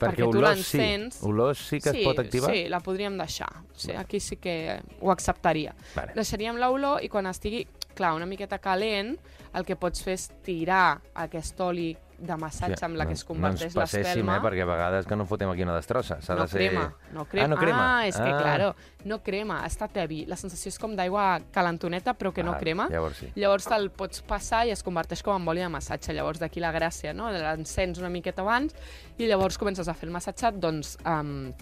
perquè, 0.00 0.22
tu 0.22 0.30
olors 0.30 0.64
sí, 0.66 0.78
l'encens... 0.78 1.20
olors 1.26 1.62
sí 1.70 1.80
que 1.82 1.92
es 1.94 2.00
pot 2.06 2.20
activar? 2.22 2.52
Sí, 2.52 2.66
la 2.72 2.80
podríem 2.84 3.16
deixar. 3.20 3.50
Sí, 3.76 3.92
aquí 3.98 4.20
sí 4.20 4.38
que 4.42 4.80
ho 5.00 5.12
acceptaria. 5.14 5.74
Vale. 5.94 6.16
Deixaríem 6.18 6.58
l'olor 6.60 7.04
i 7.04 7.10
quan 7.12 7.30
estigui, 7.30 7.64
clar, 7.94 8.14
una 8.14 8.26
miqueta 8.26 8.58
calent, 8.58 9.16
el 9.54 9.64
que 9.64 9.76
pots 9.76 10.02
fer 10.02 10.14
és 10.18 10.28
tirar 10.44 11.00
aquest 11.14 11.60
oli 11.60 11.92
de 12.24 12.36
massatge 12.38 12.84
amb 12.86 12.94
la 12.96 13.04
que 13.08 13.12
es 13.12 13.24
converteix 13.26 13.74
no 13.74 13.82
ens 13.82 13.90
passéssim, 13.90 14.28
eh, 14.30 14.36
perquè 14.40 14.62
a 14.62 14.66
vegades 14.68 15.04
que 15.06 15.16
no 15.18 15.26
fotem 15.26 15.50
aquí 15.50 15.64
una 15.66 15.74
destrossa. 15.74 16.20
S'ha 16.22 16.36
No 16.38 16.42
de 16.46 16.48
ser... 16.48 16.58
crema, 16.70 16.84
no 17.12 17.24
crema. 17.26 17.44
Ah, 17.44 17.48
no 17.48 17.56
crema. 17.58 17.82
Ah, 17.98 18.06
és 18.06 18.16
que, 18.16 18.30
Ah. 18.30 18.38
claro, 18.40 18.68
no 19.04 19.18
crema, 19.22 19.58
està 19.66 19.88
tevi. 19.92 20.24
La 20.30 20.36
sensació 20.36 20.68
és 20.70 20.78
com 20.78 20.94
d'aigua 20.96 21.40
calentoneta, 21.52 22.14
però 22.14 22.32
que 22.32 22.44
no 22.44 22.52
Ah, 22.52 22.58
crema. 22.58 22.86
llavors 22.88 23.16
sí. 23.18 23.32
Llavors 23.34 23.66
te'l 23.66 23.90
pots 23.90 24.22
passar 24.22 24.64
i 24.66 24.70
es 24.70 24.82
converteix 24.82 25.22
com 25.22 25.42
en 25.42 25.48
oli 25.48 25.60
de 25.60 25.68
massatge. 25.68 26.14
Llavors 26.14 26.38
d'aquí 26.38 26.60
la 26.60 26.72
gràcia, 26.72 27.12
no? 27.12 27.30
L'encens 27.32 27.98
una 27.98 28.08
miqueta 28.08 28.42
abans 28.42 28.74
i 29.18 29.26
llavors 29.26 29.58
comences 29.58 29.88
a 29.88 29.92
fer 29.94 30.06
el 30.08 30.12
massatge, 30.14 30.52
doncs, 30.52 30.96
um, 31.04 31.52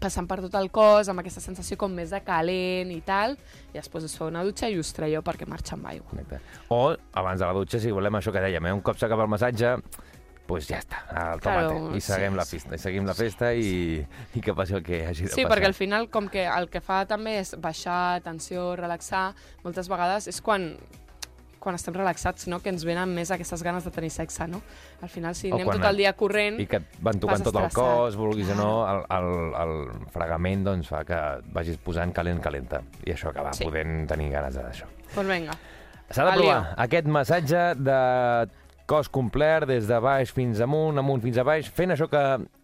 passant 0.00 0.26
per 0.30 0.40
tot 0.44 0.54
el 0.58 0.70
cos, 0.74 1.08
amb 1.12 1.20
aquesta 1.22 1.40
sensació 1.44 1.76
com 1.80 1.92
més 1.94 2.10
de 2.14 2.20
calent 2.26 2.90
i 2.94 3.00
tal, 3.06 3.36
i 3.72 3.78
després 3.78 4.04
es 4.08 4.16
fa 4.18 4.26
una 4.30 4.44
dutxa 4.46 4.68
i 4.70 4.78
us 4.80 4.92
traieu 4.96 5.22
perquè 5.26 5.46
marxa 5.48 5.76
amb 5.76 5.86
aigua. 5.92 6.10
Exacte. 6.18 6.40
O, 6.74 6.94
abans 7.12 7.40
de 7.40 7.46
la 7.46 7.52
dutxa, 7.56 7.80
si 7.82 7.90
volem 7.94 8.14
això 8.20 8.32
que 8.34 8.42
dèiem, 8.44 8.66
eh? 8.70 8.76
un 8.78 8.84
cop 8.86 8.98
s'acaba 9.00 9.26
el 9.26 9.32
massatge, 9.34 9.76
pues 10.48 10.64
ja 10.64 10.78
està, 10.80 11.02
al 11.12 11.42
tomate. 11.44 11.74
Claro, 11.74 11.90
I 11.92 12.00
seguim 12.00 12.32
sí, 12.32 12.38
la 12.38 12.44
sí. 12.48 12.56
festa, 12.56 12.74
i 12.74 12.78
seguim 12.80 13.04
la 13.10 13.14
festa 13.18 13.50
i, 13.52 13.72
i 14.32 14.40
que 14.40 14.54
passi 14.56 14.78
el 14.78 14.82
que 14.86 15.02
hagi 15.04 15.26
de 15.26 15.32
Sí, 15.34 15.42
passar. 15.42 15.50
perquè 15.52 15.68
al 15.68 15.74
final, 15.76 16.08
com 16.08 16.30
que 16.32 16.46
el 16.48 16.70
que 16.72 16.80
fa 16.80 17.02
també 17.10 17.34
és 17.42 17.52
baixar 17.60 18.22
tensió, 18.24 18.70
relaxar, 18.80 19.34
moltes 19.66 19.90
vegades 19.92 20.30
és 20.32 20.40
quan 20.40 20.70
quan 21.68 21.76
estem 21.76 21.92
relaxats, 21.96 22.48
no? 22.48 22.62
que 22.64 22.72
ens 22.72 22.86
venen 22.88 23.12
més 23.14 23.30
aquestes 23.34 23.62
ganes 23.66 23.84
de 23.84 23.92
tenir 23.92 24.08
sexe, 24.14 24.46
no? 24.48 24.62
Al 25.04 25.12
final, 25.12 25.36
si 25.36 25.50
O 25.52 25.56
anem 25.58 25.68
quan 25.68 25.76
tot 25.78 25.88
el 25.90 26.00
dia 26.00 26.14
corrent... 26.16 26.56
I 26.64 26.66
que 26.70 26.80
et 26.80 27.00
van 27.04 27.20
tocant 27.20 27.44
tot 27.44 27.58
el 27.60 27.68
cos, 27.76 28.16
vulguis 28.18 28.48
o 28.54 28.56
no, 28.58 28.70
el, 28.88 29.02
el, 29.18 29.28
el 29.62 29.74
fregament 30.14 30.64
doncs, 30.66 30.88
fa 30.88 31.02
que 31.08 31.18
vagis 31.52 31.76
posant 31.84 32.14
calent, 32.16 32.40
calenta. 32.44 32.80
I 33.04 33.12
això 33.14 33.28
acabar 33.34 33.52
Sí. 33.58 33.66
podent 33.68 34.06
tenir 34.08 34.30
ganes 34.32 34.56
d'això. 34.56 34.88
Doncs 35.14 35.28
vinga. 35.28 35.58
S'ha 36.08 36.24
de 36.24 36.30
Va, 36.30 36.36
provar 36.40 36.60
aquest 36.86 37.08
massatge 37.12 37.62
de 37.84 37.98
cos 38.88 39.10
complet, 39.12 39.66
des 39.68 39.84
de 39.90 39.98
baix 40.00 40.32
fins 40.32 40.62
amunt, 40.64 40.96
amunt 40.96 41.20
fins 41.20 41.36
a 41.36 41.44
baix, 41.44 41.68
fent 41.68 41.92
això 41.92 42.08
que 42.08 42.22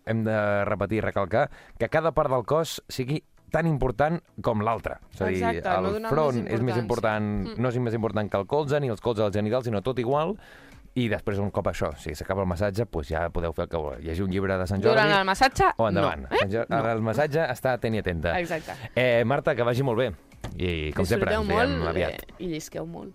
hem 0.08 0.24
de 0.24 0.38
repetir 0.64 1.02
i 1.02 1.04
recalcar, 1.04 1.50
que 1.76 1.90
cada 1.92 2.14
part 2.16 2.32
del 2.32 2.46
cos 2.48 2.78
sigui 2.88 3.20
tan 3.54 3.68
important 3.70 4.18
com 4.42 4.60
l'altra. 4.66 4.98
És 5.14 5.20
a 5.22 5.30
dir, 5.30 5.38
Exacte, 5.38 5.70
el 5.78 6.02
no 6.02 6.10
front 6.10 6.42
és 6.50 6.60
més 6.60 6.76
important. 6.80 7.30
Mm. 7.54 7.56
no 7.62 7.70
és 7.70 7.78
més 7.78 7.94
important 7.94 8.30
que 8.30 8.40
el 8.42 8.46
colze, 8.50 8.80
ni 8.82 8.90
els 8.90 9.00
colzes 9.00 9.24
al 9.28 9.32
genital, 9.32 9.62
sinó 9.62 9.80
tot 9.86 9.98
igual, 10.02 10.34
i 10.94 11.08
després, 11.10 11.38
un 11.42 11.50
cop 11.50 11.66
això, 11.66 11.88
si 11.98 12.12
s'acaba 12.14 12.42
el 12.44 12.48
massatge, 12.50 12.84
doncs 12.90 13.08
ja 13.10 13.24
podeu 13.34 13.52
fer 13.54 13.64
el 13.64 13.70
que 13.70 13.76
voleu. 13.80 13.98
Llegir 14.02 14.22
un 14.26 14.30
llibre 14.30 14.58
de 14.58 14.66
Sant 14.70 14.82
Jordi 14.82 14.94
Durant 15.00 15.16
el 15.20 15.24
massatge, 15.26 15.72
o 15.76 15.88
endavant. 15.88 16.22
no. 16.28 16.36
Sant 16.38 16.52
Jordi- 16.52 16.70
No. 16.70 16.84
El 16.92 17.02
massatge 17.02 17.40
està 17.50 17.72
atent 17.78 17.94
i 17.94 17.98
atenta. 17.98 18.38
Exacte. 18.38 18.72
Eh, 18.94 19.24
Marta, 19.26 19.54
que 19.56 19.62
vagi 19.66 19.82
molt 19.82 19.98
bé. 19.98 20.12
I, 20.58 20.92
com 20.92 21.04
sempre, 21.06 21.30
Disfruteu 21.34 21.40
ens 21.62 21.72
veiem 21.74 21.88
aviat. 21.88 22.22
eh, 22.22 22.34
i 22.38 22.46
llisqueu 22.52 22.86
molt. 22.86 23.14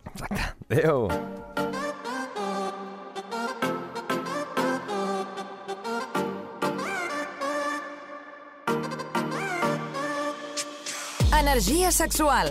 Adéu. 0.70 1.69
Energia 11.40 11.88
sexual. 11.96 12.50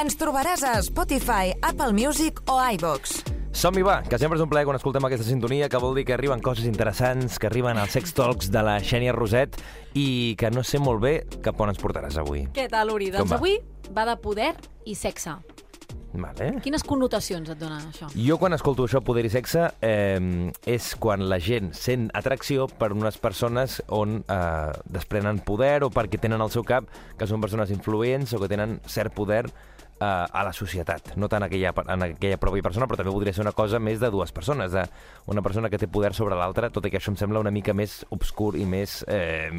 Ens 0.00 0.14
trobaràs 0.16 0.62
a 0.64 0.78
Spotify, 0.80 1.50
Apple 1.60 1.92
Music 1.92 2.38
o 2.48 2.54
iVox. 2.72 3.18
Som-hi, 3.52 3.82
va, 3.84 3.98
que 4.00 4.16
sempre 4.16 4.38
és 4.38 4.44
un 4.46 4.48
plaer 4.48 4.64
quan 4.64 4.78
escoltem 4.78 5.04
aquesta 5.04 5.26
sintonia, 5.26 5.68
que 5.68 5.80
vol 5.82 5.92
dir 5.98 6.06
que 6.08 6.14
arriben 6.16 6.40
coses 6.40 6.64
interessants, 6.64 7.36
que 7.36 7.50
arriben 7.50 7.76
als 7.76 7.92
Sex 7.98 8.16
Talks 8.16 8.48
de 8.48 8.62
la 8.64 8.78
Xènia 8.80 9.12
Roset 9.12 9.60
i 9.92 10.38
que 10.40 10.48
no 10.54 10.64
sé 10.64 10.80
molt 10.80 11.04
bé 11.04 11.14
cap 11.44 11.60
on 11.60 11.74
ens 11.74 11.82
portaràs 11.82 12.16
avui. 12.22 12.46
Què 12.56 12.64
tal, 12.72 12.94
Uri? 12.94 13.10
Doncs 13.12 13.34
va? 13.34 13.42
avui 13.42 13.58
va 13.92 14.08
de 14.08 14.16
poder 14.24 14.54
i 14.88 14.96
sexe. 14.96 15.36
Vale. 16.12 16.50
Quines 16.64 16.82
connotacions 16.82 17.52
et 17.52 17.58
dona 17.60 17.78
això? 17.78 18.08
Jo 18.10 18.38
quan 18.40 18.56
escolto 18.56 18.86
això, 18.86 19.02
poder 19.04 19.24
i 19.28 19.32
sexe, 19.32 19.68
eh, 19.80 20.50
és 20.66 20.88
quan 20.98 21.28
la 21.30 21.38
gent 21.38 21.70
sent 21.76 22.08
atracció 22.18 22.66
per 22.66 22.90
unes 22.96 23.18
persones 23.22 23.78
on 23.86 24.20
eh, 24.26 24.72
desprenen 24.90 25.38
poder 25.46 25.84
o 25.86 25.90
perquè 25.94 26.18
tenen 26.18 26.42
al 26.42 26.50
seu 26.50 26.66
cap 26.66 26.90
que 27.18 27.28
són 27.30 27.42
persones 27.42 27.70
influents 27.70 28.34
o 28.34 28.42
que 28.42 28.50
tenen 28.50 28.80
cert 28.90 29.14
poder 29.14 29.44
eh, 30.00 30.26
a 30.32 30.44
la 30.44 30.52
societat. 30.52 31.14
No 31.16 31.28
tant 31.28 31.44
aquella, 31.46 31.72
en 31.86 32.06
aquella 32.10 32.38
pròpia 32.40 32.64
persona, 32.64 32.88
però 32.88 33.00
també 33.00 33.12
podria 33.14 33.34
ser 33.36 33.44
una 33.44 33.52
cosa 33.56 33.78
més 33.78 34.00
de 34.00 34.10
dues 34.10 34.32
persones, 34.32 34.72
de 34.72 34.86
una 35.30 35.42
persona 35.42 35.70
que 35.70 35.78
té 35.78 35.88
poder 35.88 36.14
sobre 36.16 36.38
l'altra, 36.38 36.70
tot 36.70 36.86
i 36.86 36.90
que 36.90 36.98
això 37.00 37.12
em 37.12 37.20
sembla 37.20 37.42
una 37.44 37.52
mica 37.54 37.74
més 37.76 38.00
obscur 38.10 38.56
i 38.56 38.66
més 38.66 39.00
eh, 39.08 39.50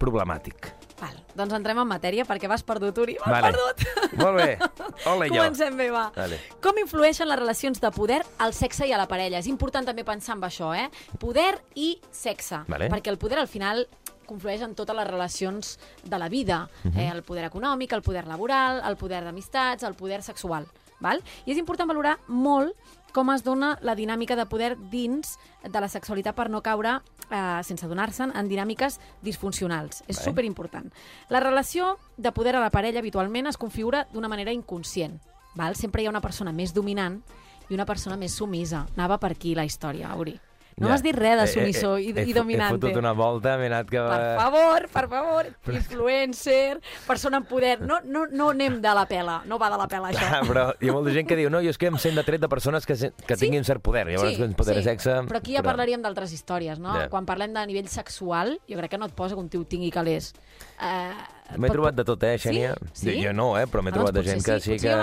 problemàtic. 0.00 0.72
Val, 1.02 1.16
doncs 1.34 1.56
entrem 1.56 1.80
en 1.82 1.88
matèria 1.90 2.22
perquè 2.28 2.46
vas 2.50 2.62
perdut, 2.62 2.98
Uri. 3.02 3.16
Vas 3.24 3.32
Vale. 3.34 3.50
perdut! 3.50 4.12
Molt 4.20 4.36
bé. 4.38 4.50
Ole, 5.10 5.28
jo. 5.32 5.40
Comencem 5.40 5.76
bé, 5.78 5.88
va. 5.90 6.04
Vale. 6.14 6.38
Com 6.62 6.78
influeixen 6.78 7.26
les 7.30 7.40
relacions 7.40 7.82
de 7.82 7.90
poder 7.94 8.20
al 8.38 8.54
sexe 8.54 8.86
i 8.86 8.94
a 8.94 9.00
la 9.00 9.08
parella? 9.10 9.40
És 9.42 9.50
important 9.50 9.88
també 9.88 10.04
pensar 10.06 10.36
en 10.36 10.46
això, 10.46 10.70
eh? 10.78 10.86
Poder 11.18 11.56
i 11.74 11.96
sexe. 12.14 12.62
Vale. 12.70 12.90
Perquè 12.92 13.10
el 13.10 13.18
poder, 13.18 13.40
al 13.42 13.50
final, 13.50 13.86
conflueix 14.26 14.62
en 14.62 14.74
totes 14.74 14.96
les 14.96 15.08
relacions 15.08 15.78
de 16.04 16.18
la 16.18 16.28
vida. 16.28 16.68
Mhm. 16.84 16.98
eh, 16.98 17.08
el 17.08 17.22
poder 17.22 17.44
econòmic, 17.44 17.92
el 17.92 18.02
poder 18.02 18.26
laboral, 18.26 18.82
el 18.88 18.96
poder 18.96 19.24
d'amistats, 19.24 19.82
el 19.82 19.94
poder 19.94 20.22
sexual. 20.22 20.66
Val? 21.00 21.22
I 21.46 21.52
és 21.52 21.58
important 21.58 21.88
valorar 21.88 22.18
molt 22.28 22.76
com 23.12 23.30
es 23.30 23.44
dona 23.44 23.76
la 23.82 23.94
dinàmica 23.94 24.36
de 24.36 24.46
poder 24.46 24.76
dins 24.90 25.36
de 25.62 25.80
la 25.80 25.88
sexualitat 25.88 26.34
per 26.34 26.48
no 26.50 26.62
caure, 26.62 27.00
eh, 27.28 27.60
sense 27.62 27.84
adonar-se'n, 27.84 28.32
en 28.34 28.48
dinàmiques 28.48 28.98
disfuncionals. 29.22 30.02
És 30.08 30.22
superimportant. 30.24 30.90
La 31.28 31.40
relació 31.40 31.98
de 32.16 32.32
poder 32.32 32.56
a 32.56 32.60
la 32.60 32.70
parella 32.70 33.00
habitualment 33.00 33.46
es 33.46 33.58
configura 33.58 34.06
d'una 34.12 34.28
manera 34.28 34.52
inconscient. 34.52 35.20
Val? 35.54 35.76
Sempre 35.76 36.02
hi 36.02 36.06
ha 36.06 36.10
una 36.14 36.22
persona 36.24 36.52
més 36.52 36.72
dominant 36.72 37.22
i 37.68 37.74
una 37.74 37.84
persona 37.84 38.16
més 38.16 38.32
sumisa. 38.32 38.86
Anava 38.96 39.18
per 39.18 39.32
aquí 39.32 39.54
la 39.54 39.64
història, 39.64 40.08
Auri. 40.10 40.38
No 40.76 40.86
Ja. 40.86 40.92
m'has 40.92 41.02
dit 41.02 41.14
res 41.14 41.36
de 41.54 41.60
Eh, 41.60 41.64
eh, 41.66 41.70
eh, 41.70 42.00
i, 42.00 42.12
he 42.16 42.22
i 42.22 42.32
fo- 42.32 42.38
dominante. 42.40 42.74
He 42.74 42.78
fotut 42.80 42.96
una 42.98 43.12
volta, 43.12 43.56
m'he 43.58 43.66
anat 43.66 43.90
que... 43.90 43.98
Per 43.98 44.36
favor, 44.40 44.88
per 44.92 45.08
favor, 45.08 45.46
influencer, 45.72 46.80
persona 47.06 47.36
en 47.38 47.44
poder. 47.44 47.80
No, 47.80 48.00
no, 48.04 48.26
no 48.30 48.50
anem 48.50 48.80
de 48.80 48.94
la 48.94 49.04
pela, 49.06 49.42
no 49.46 49.58
va 49.58 49.68
de 49.70 49.76
la 49.78 49.86
pela 49.88 50.08
això. 50.10 50.24
Ah, 50.32 50.40
però 50.46 50.64
hi 50.80 50.88
ha 50.88 50.94
molta 50.96 51.12
gent 51.12 51.28
que 51.28 51.36
diu 51.36 51.50
no, 51.52 51.60
jo 51.62 51.70
és 51.70 51.78
que 51.78 51.90
em 51.92 51.98
sent 52.00 52.16
de 52.16 52.24
tret 52.24 52.40
de 52.40 52.48
persones 52.48 52.86
que, 52.86 52.94
que 52.96 53.36
Sí. 53.36 53.44
tinguin 53.46 53.64
cert 53.64 53.82
poder. 53.82 54.06
Llavors, 54.08 54.36
sí, 54.36 54.48
poder 54.56 54.76
de 54.80 54.82
sexe... 54.82 55.18
Però 55.28 55.38
aquí 55.42 55.54
ja 55.56 55.62
parlaríem 55.62 56.02
d'altres 56.02 56.32
històries, 56.32 56.78
no? 56.82 56.94
Ja. 56.96 57.08
Quan 57.12 57.26
parlem 57.28 57.52
de 57.54 57.66
nivell 57.66 57.88
sexual, 57.88 58.58
jo 58.68 58.78
crec 58.80 58.90
que 58.96 58.98
no 58.98 59.06
et 59.06 59.14
posa 59.14 59.34
que 59.36 59.40
un 59.44 59.48
tio 59.52 59.64
tingui 59.64 59.90
calés. 59.92 60.32
Uh, 60.80 61.12
M'he 61.60 61.68
trobat 61.68 61.94
de 61.94 62.04
tot, 62.08 62.22
eh, 62.24 62.38
Xènia? 62.40 62.72
Sí? 62.96 63.18
Jo 63.22 63.32
no, 63.36 63.52
eh, 63.60 63.66
però 63.68 63.82
m'he 63.84 63.90
Ah, 63.92 63.98
trobat 63.98 64.14
de 64.14 64.22
doncs 64.22 64.30
gent 64.30 64.40
potser 64.40 64.54
que 64.54 64.60
sí, 64.60 64.78
sí 64.78 64.86
que... 64.88 64.94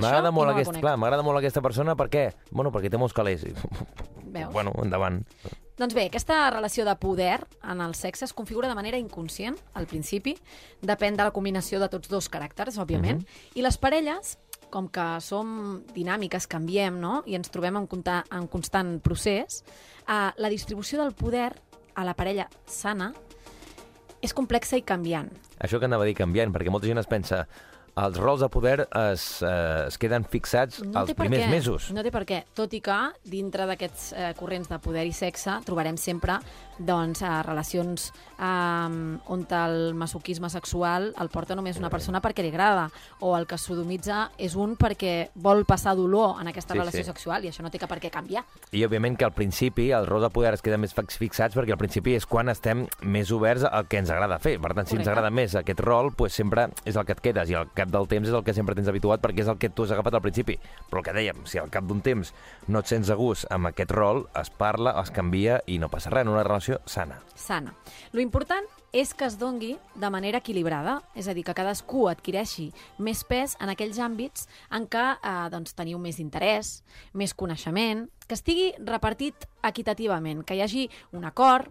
M'agrada 0.00 0.28
i 0.30 0.32
molt, 0.32 0.50
no 0.52 0.54
aquest... 0.54 0.78
Clar, 0.80 0.96
m'agrada 0.96 1.22
molt 1.26 1.38
aquesta 1.42 1.60
persona, 1.60 1.96
per 1.98 2.06
què? 2.08 2.28
Bueno, 2.52 2.70
perquè 2.70 2.88
té 2.90 2.96
molts 2.96 3.12
calés. 3.16 3.42
Veus? 4.30 4.52
Bueno, 4.54 4.72
endavant. 4.82 5.22
Doncs 5.80 5.94
bé, 5.96 6.04
aquesta 6.10 6.42
relació 6.52 6.84
de 6.84 6.92
poder 7.00 7.38
en 7.64 7.80
el 7.80 7.94
sexe 7.96 8.26
es 8.26 8.34
configura 8.36 8.68
de 8.68 8.76
manera 8.76 8.98
inconscient, 9.00 9.56
al 9.72 9.88
principi. 9.88 10.34
Depèn 10.84 11.16
de 11.16 11.24
la 11.24 11.32
combinació 11.32 11.80
de 11.80 11.88
tots 11.88 12.10
dos 12.12 12.28
caràcters, 12.28 12.76
òbviament. 12.82 13.22
I 13.56 13.64
les 13.64 13.80
parelles, 13.80 14.36
com 14.70 14.90
que 14.92 15.06
som 15.24 15.80
dinàmiques, 15.96 16.46
canviem, 16.52 17.00
no?, 17.00 17.22
i 17.24 17.38
ens 17.38 17.48
trobem 17.50 17.80
en, 17.80 17.88
conta, 17.88 18.20
en 18.30 18.46
constant 18.52 18.98
procés, 19.00 19.62
eh, 20.04 20.30
la 20.36 20.52
distribució 20.52 21.00
del 21.00 21.16
poder 21.16 21.54
a 21.94 22.04
la 22.04 22.14
parella 22.14 22.46
sana 22.68 23.14
és 24.20 24.36
complexa 24.36 24.76
i 24.76 24.84
canviant. 24.84 25.32
Això 25.64 25.80
que 25.80 25.88
anava 25.88 26.04
a 26.04 26.10
dir 26.10 26.16
canviant, 26.18 26.52
perquè 26.52 26.72
molta 26.72 26.88
gent 26.88 27.00
es 27.00 27.08
pensa 27.08 27.46
els 27.96 28.16
rols 28.18 28.40
de 28.40 28.48
poder 28.48 28.88
es, 29.12 29.42
eh, 29.42 29.86
es 29.88 29.98
queden 29.98 30.24
fixats 30.24 30.82
No 30.84 31.04
per 31.06 31.14
primers 31.16 31.44
què. 31.44 31.50
mesos. 31.50 31.90
No 31.92 32.02
té 32.02 32.10
per 32.10 32.24
què. 32.26 32.44
Tot 32.54 32.72
i 32.74 32.80
que, 32.80 32.98
dintre 33.24 33.66
d'aquests 33.66 34.12
eh, 34.12 34.34
corrents 34.38 34.68
de 34.68 34.78
poder 34.78 35.06
i 35.06 35.12
sexe, 35.12 35.58
trobarem 35.64 35.96
sempre 35.96 36.38
doncs, 36.78 37.20
eh, 37.22 37.42
relacions 37.42 38.12
eh, 38.38 39.20
on 39.28 39.46
el 39.50 39.94
masoquisme 39.94 40.48
sexual 40.50 41.14
el 41.20 41.28
porta 41.28 41.54
només 41.56 41.76
una 41.80 41.90
persona 41.90 42.20
perquè 42.22 42.42
li 42.44 42.48
agrada, 42.52 42.88
o 43.20 43.36
el 43.36 43.46
que 43.46 43.58
sodomitza 43.58 44.30
és 44.38 44.54
un 44.54 44.76
perquè 44.76 45.30
vol 45.34 45.64
passar 45.68 45.94
dolor 45.96 46.40
en 46.40 46.48
aquesta 46.48 46.74
Sí, 46.74 46.78
relació 46.78 47.00
sí. 47.02 47.08
sexual, 47.10 47.44
i 47.44 47.48
això 47.48 47.62
no 47.62 47.70
té 47.70 47.78
cap 47.78 47.88
per 47.90 47.98
què 48.00 48.10
canviar. 48.10 48.44
I, 48.72 48.84
òbviament, 48.86 49.16
que 49.18 49.24
al 49.24 49.32
principi 49.32 49.90
els 49.92 50.08
rols 50.08 50.22
de 50.22 50.30
poder 50.30 50.54
es 50.54 50.62
queden 50.62 50.80
més 50.80 50.94
fix- 50.94 51.18
fixats 51.18 51.56
perquè 51.56 51.72
al 51.72 51.78
principi 51.78 52.14
és 52.14 52.26
quan 52.26 52.48
estem 52.48 52.86
més 53.02 53.30
oberts 53.32 53.64
al 53.64 53.86
que 53.88 53.98
ens 53.98 54.10
agrada 54.10 54.38
fer. 54.38 54.58
Per 54.60 54.72
tant, 54.74 54.86
si 54.86 54.94
ens 54.96 55.02
Correcte. 55.04 55.10
agrada 55.10 55.30
més 55.30 55.54
aquest 55.56 55.80
rol, 55.80 56.12
pues, 56.16 56.32
sempre 56.32 56.68
és 56.84 56.96
el 56.96 57.04
que 57.04 57.12
et 57.12 57.20
quedes 57.20 57.50
i 57.50 57.54
al 57.54 57.70
cap 57.80 57.92
del 57.92 58.08
temps 58.10 58.28
és 58.28 58.36
el 58.36 58.44
que 58.44 58.54
sempre 58.56 58.76
tens 58.76 58.90
habituat 58.90 59.22
perquè 59.24 59.44
és 59.44 59.50
el 59.50 59.58
que 59.60 59.70
tu 59.72 59.86
has 59.86 59.94
agafat 59.94 60.18
al 60.18 60.24
principi. 60.24 60.58
Però 60.90 61.00
el 61.00 61.06
que 61.06 61.16
dèiem, 61.16 61.44
si 61.48 61.60
al 61.60 61.72
cap 61.72 61.86
d'un 61.88 62.02
temps 62.04 62.34
no 62.68 62.82
et 62.82 62.90
sents 62.90 63.10
a 63.10 63.16
gust 63.18 63.48
amb 63.52 63.70
aquest 63.70 63.94
rol, 63.96 64.26
es 64.40 64.52
parla, 64.52 64.94
es 65.00 65.12
canvia 65.14 65.60
i 65.66 65.80
no 65.80 65.90
passa 65.92 66.12
res, 66.12 66.26
en 66.26 66.34
una 66.34 66.44
relació 66.44 66.80
sana. 66.86 67.20
sana. 67.34 67.74
Lo 68.12 68.20
important 68.20 68.66
és 68.92 69.14
que 69.14 69.24
es 69.24 69.38
dongui 69.38 69.76
de 69.94 70.10
manera 70.10 70.40
equilibrada, 70.42 70.98
és 71.14 71.28
a 71.28 71.34
dir, 71.34 71.44
que 71.46 71.54
cadascú 71.54 72.08
adquireixi 72.10 72.70
més 72.98 73.22
pes 73.24 73.56
en 73.62 73.70
aquells 73.70 74.00
àmbits 74.02 74.48
en 74.74 74.88
què 74.90 75.06
eh, 75.14 75.34
doncs, 75.52 75.76
teniu 75.78 76.00
més 76.02 76.18
interès, 76.18 76.80
més 77.14 77.34
coneixement, 77.34 78.08
que 78.26 78.34
estigui 78.38 78.72
repartit 78.86 79.46
equitativament, 79.66 80.42
que 80.46 80.58
hi 80.58 80.64
hagi 80.66 80.88
un 81.14 81.24
acord, 81.28 81.70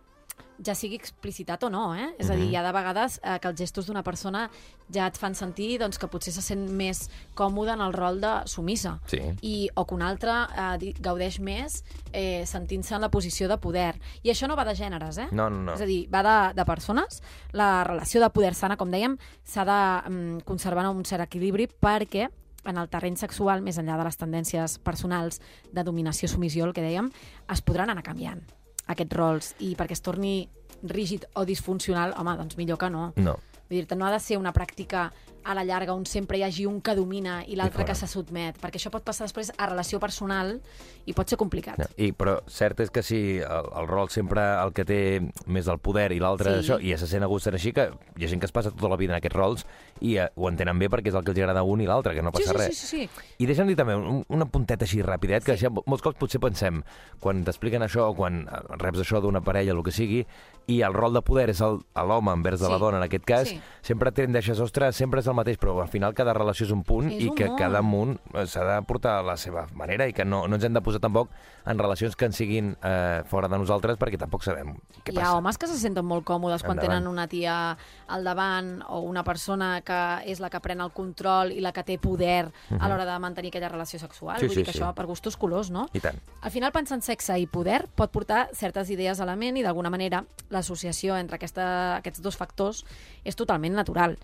ja 0.66 0.74
sigui 0.76 0.98
explicitat 1.00 1.64
o 1.64 1.70
no, 1.72 1.94
eh? 1.96 2.10
És 2.20 2.30
a 2.30 2.36
dir, 2.36 2.50
hi 2.52 2.56
ha 2.60 2.64
de 2.66 2.72
vegades 2.76 3.20
eh, 3.24 3.38
que 3.40 3.48
els 3.48 3.60
gestos 3.62 3.88
d'una 3.88 4.04
persona 4.04 4.50
ja 4.92 5.06
et 5.08 5.18
fan 5.18 5.36
sentir 5.36 5.78
doncs, 5.80 5.98
que 6.02 6.10
potser 6.12 6.34
se 6.36 6.42
sent 6.44 6.66
més 6.76 7.06
còmode 7.36 7.72
en 7.78 7.82
el 7.86 7.94
rol 7.94 8.20
de 8.20 8.34
sumissa 8.46 8.98
Sí. 9.08 9.22
i, 9.42 9.70
o 9.76 9.86
que 9.86 9.96
un 9.96 10.02
altre 10.04 10.34
eh, 10.52 10.94
gaudeix 11.00 11.40
més 11.40 11.84
eh, 12.12 12.44
sentint-se 12.46 12.96
en 12.96 13.02
la 13.02 13.10
posició 13.10 13.48
de 13.48 13.58
poder. 13.58 13.94
I 14.24 14.34
això 14.34 14.48
no 14.52 14.58
va 14.60 14.66
de 14.68 14.76
gèneres, 14.76 15.18
eh? 15.18 15.30
No, 15.32 15.50
no, 15.50 15.64
no. 15.64 15.78
És 15.78 15.82
a 15.82 15.88
dir, 15.88 16.02
va 16.12 16.24
de, 16.28 16.36
de 16.60 16.66
persones. 16.68 17.22
La 17.54 17.84
relació 17.88 18.20
de 18.22 18.30
poder 18.36 18.54
sana, 18.54 18.76
com 18.78 18.92
dèiem, 18.92 19.16
s'ha 19.48 19.64
de 19.64 19.80
mm, 20.10 20.44
conservar 20.46 20.84
en 20.86 20.92
un 20.98 21.06
cert 21.08 21.24
equilibri 21.24 21.70
perquè 21.72 22.28
en 22.68 22.78
el 22.78 22.90
terreny 22.92 23.16
sexual, 23.16 23.62
més 23.64 23.78
enllà 23.80 23.96
de 23.98 24.04
les 24.04 24.18
tendències 24.20 24.80
personals 24.84 25.40
de 25.72 25.84
dominació-sumissió, 25.88 26.66
el 26.68 26.74
que 26.76 26.84
dèiem, 26.84 27.08
es 27.50 27.62
podran 27.64 27.90
anar 27.96 28.04
canviant 28.04 28.44
aquests 28.90 29.18
rols 29.18 29.54
i 29.66 29.76
perquè 29.80 29.96
es 29.98 30.04
torni 30.06 30.50
rígid 30.84 31.26
o 31.36 31.46
disfuncional, 31.46 32.16
home, 32.18 32.36
doncs 32.40 32.58
millor 32.60 32.80
que 32.82 32.90
no. 32.92 33.10
No. 33.20 33.38
Vull 33.70 33.82
dir-te, 33.82 33.98
no 34.00 34.08
ha 34.08 34.14
de 34.14 34.22
ser 34.24 34.40
una 34.40 34.54
pràctica 34.56 35.10
a 35.44 35.54
la 35.56 35.64
llarga 35.64 35.94
on 35.94 36.06
sempre 36.06 36.38
hi 36.38 36.44
hagi 36.44 36.66
un 36.66 36.82
que 36.82 36.96
domina 36.96 37.44
i 37.48 37.56
l'altre 37.56 37.86
que 37.86 37.96
se 37.96 38.08
sotmet, 38.08 38.58
perquè 38.62 38.76
això 38.80 38.92
pot 38.92 39.04
passar 39.04 39.26
després 39.26 39.52
a 39.58 39.68
relació 39.68 40.00
personal 40.00 40.60
i 41.06 41.14
pot 41.14 41.28
ser 41.30 41.38
complicat. 41.38 41.78
No, 41.80 41.86
I, 41.98 42.12
però 42.14 42.40
cert 42.48 42.80
és 42.82 42.92
que 42.92 43.02
si 43.04 43.40
el, 43.40 43.70
el 43.76 43.88
rol 43.88 44.10
sempre 44.10 44.42
el 44.62 44.74
que 44.74 44.86
té 44.86 45.00
més 45.48 45.68
el 45.68 45.80
poder 45.80 46.12
i 46.14 46.20
l'altre 46.20 46.50
Sí. 46.60 46.60
això, 46.72 46.80
i 46.82 46.92
ja 46.92 46.98
se 46.98 47.08
sent 47.08 47.24
a 47.24 47.28
gust 47.28 47.48
així, 47.48 47.72
que 47.74 47.90
hi 48.18 48.26
ha 48.26 48.28
gent 48.30 48.40
que 48.42 48.46
es 48.46 48.52
passa 48.52 48.72
tota 48.72 48.90
la 48.90 48.98
vida 48.98 49.14
en 49.14 49.18
aquests 49.18 49.36
rols 49.36 49.66
i 50.02 50.18
eh, 50.18 50.30
ho 50.36 50.48
entenen 50.50 50.78
bé 50.80 50.90
perquè 50.90 51.08
és 51.10 51.16
el 51.16 51.24
que 51.24 51.32
els 51.32 51.40
agrada 51.40 51.60
a 51.60 51.64
un 51.64 51.82
i 51.82 51.88
l'altre, 51.88 52.14
que 52.16 52.22
no 52.22 52.32
Sí, 52.36 52.44
passa 52.44 52.52
sí, 52.52 52.58
res. 52.58 52.78
sí, 52.78 52.88
sí, 52.88 53.08
sí. 53.08 53.26
I 53.40 53.46
deixa'm 53.50 53.68
dir 53.68 53.76
també 53.76 53.96
un, 53.96 54.24
una 54.30 54.46
punteta 54.46 54.86
així 54.86 55.02
ràpidet, 55.02 55.44
que 55.44 55.58
Sí. 55.58 55.66
això, 55.66 55.84
molts 55.86 56.04
cops 56.04 56.18
potser 56.20 56.40
pensem, 56.40 56.84
quan 57.20 57.44
t'expliquen 57.44 57.82
això 57.84 58.10
o 58.12 58.16
quan 58.16 58.48
eh, 58.48 58.62
reps 58.78 59.00
això 59.00 59.22
d'una 59.22 59.42
parella, 59.42 59.72
el 59.74 59.84
que 59.84 59.92
sigui, 59.92 60.26
i 60.70 60.82
el 60.86 60.94
rol 60.94 61.14
de 61.14 61.22
poder 61.26 61.50
és 61.50 61.60
l'home 61.62 62.32
envers 62.32 62.60
de 62.62 62.70
la 62.70 62.76
Sí. 62.78 62.82
dona, 62.82 62.98
en 62.98 63.04
aquest 63.04 63.26
cas, 63.26 63.48
Sí. 63.50 63.60
sempre 63.82 64.12
tendeixes, 64.12 64.60
ostres, 64.60 64.96
sempre 64.96 65.20
és 65.22 65.28
el 65.30 65.36
mateix, 65.38 65.58
però 65.62 65.78
al 65.82 65.88
final 65.88 66.14
cada 66.18 66.34
relació 66.34 66.66
és 66.66 66.72
un 66.76 66.84
punt 66.84 67.12
És 67.12 67.24
i 67.24 67.30
un 67.30 67.36
que 67.38 67.48
món. 67.48 67.58
cada 67.58 67.82
munt 67.82 68.18
eh, 68.34 68.46
s'ha 68.50 68.66
de 68.66 68.82
portar 68.90 69.20
a 69.20 69.24
la 69.24 69.38
seva 69.38 69.68
manera 69.74 70.08
i 70.10 70.14
que 70.14 70.26
no, 70.26 70.48
no 70.48 70.56
ens 70.58 70.66
hem 70.66 70.74
de 70.74 70.82
posar 70.82 71.00
tampoc 71.00 71.30
en 71.70 71.78
relacions 71.78 72.16
que 72.16 72.26
ens 72.26 72.36
siguin 72.36 72.72
eh, 72.84 73.22
fora 73.30 73.48
de 73.48 73.58
nosaltres 73.62 73.98
perquè 74.02 74.18
tampoc 74.18 74.44
sabem 74.44 74.74
què 75.06 75.12
Hi 75.12 75.16
passa. 75.16 75.28
ha 75.30 75.36
homes 75.38 75.58
que 75.58 75.68
se 75.68 75.78
senten 75.78 76.06
molt 76.06 76.26
còmodes 76.26 76.64
quan 76.64 76.78
Endavant. 76.78 76.98
tenen 77.00 77.08
una 77.12 77.28
tia 77.28 77.78
al 78.08 78.24
davant 78.24 78.82
o 78.90 79.00
una 79.06 79.24
persona 79.24 79.82
que 79.86 80.00
és 80.26 80.40
la 80.40 80.50
que 80.50 80.60
pren 80.60 80.82
el 80.82 80.92
control 80.92 81.52
i 81.54 81.62
la 81.62 81.72
que 81.72 81.84
té 81.84 82.00
poder 82.00 82.52
a 82.80 82.90
l'hora 82.90 83.06
de 83.06 83.20
mantenir 83.20 83.50
aquella 83.54 83.70
relació 83.70 84.00
sexual. 84.00 84.36
Mhm. 84.36 84.40
Sí, 84.42 84.46
Vull 84.48 84.56
sí, 84.56 84.62
dir 84.62 84.66
que 84.66 84.74
sí. 84.74 84.80
això, 84.80 84.94
per 84.96 85.06
gustos 85.06 85.38
colors, 85.38 85.70
no? 85.70 85.86
I 85.94 86.00
tant. 86.00 86.18
Al 86.42 86.52
final, 86.52 86.72
pensar 86.72 86.96
en 86.98 87.02
sexe 87.02 87.38
i 87.40 87.46
poder 87.48 87.88
pot 87.96 88.10
portar 88.12 88.50
certes 88.54 88.90
idees 88.90 89.20
a 89.20 89.26
la 89.26 89.36
ment 89.36 89.58
i, 89.58 89.62
d'alguna 89.64 89.90
manera, 89.90 90.24
l'associació 90.50 91.16
entre 91.18 91.36
aquesta, 91.38 91.98
aquests 91.98 92.22
dos 92.22 92.36
factors 92.38 92.84
és 93.24 93.36
totalment 93.36 93.74
natural. 93.76 94.18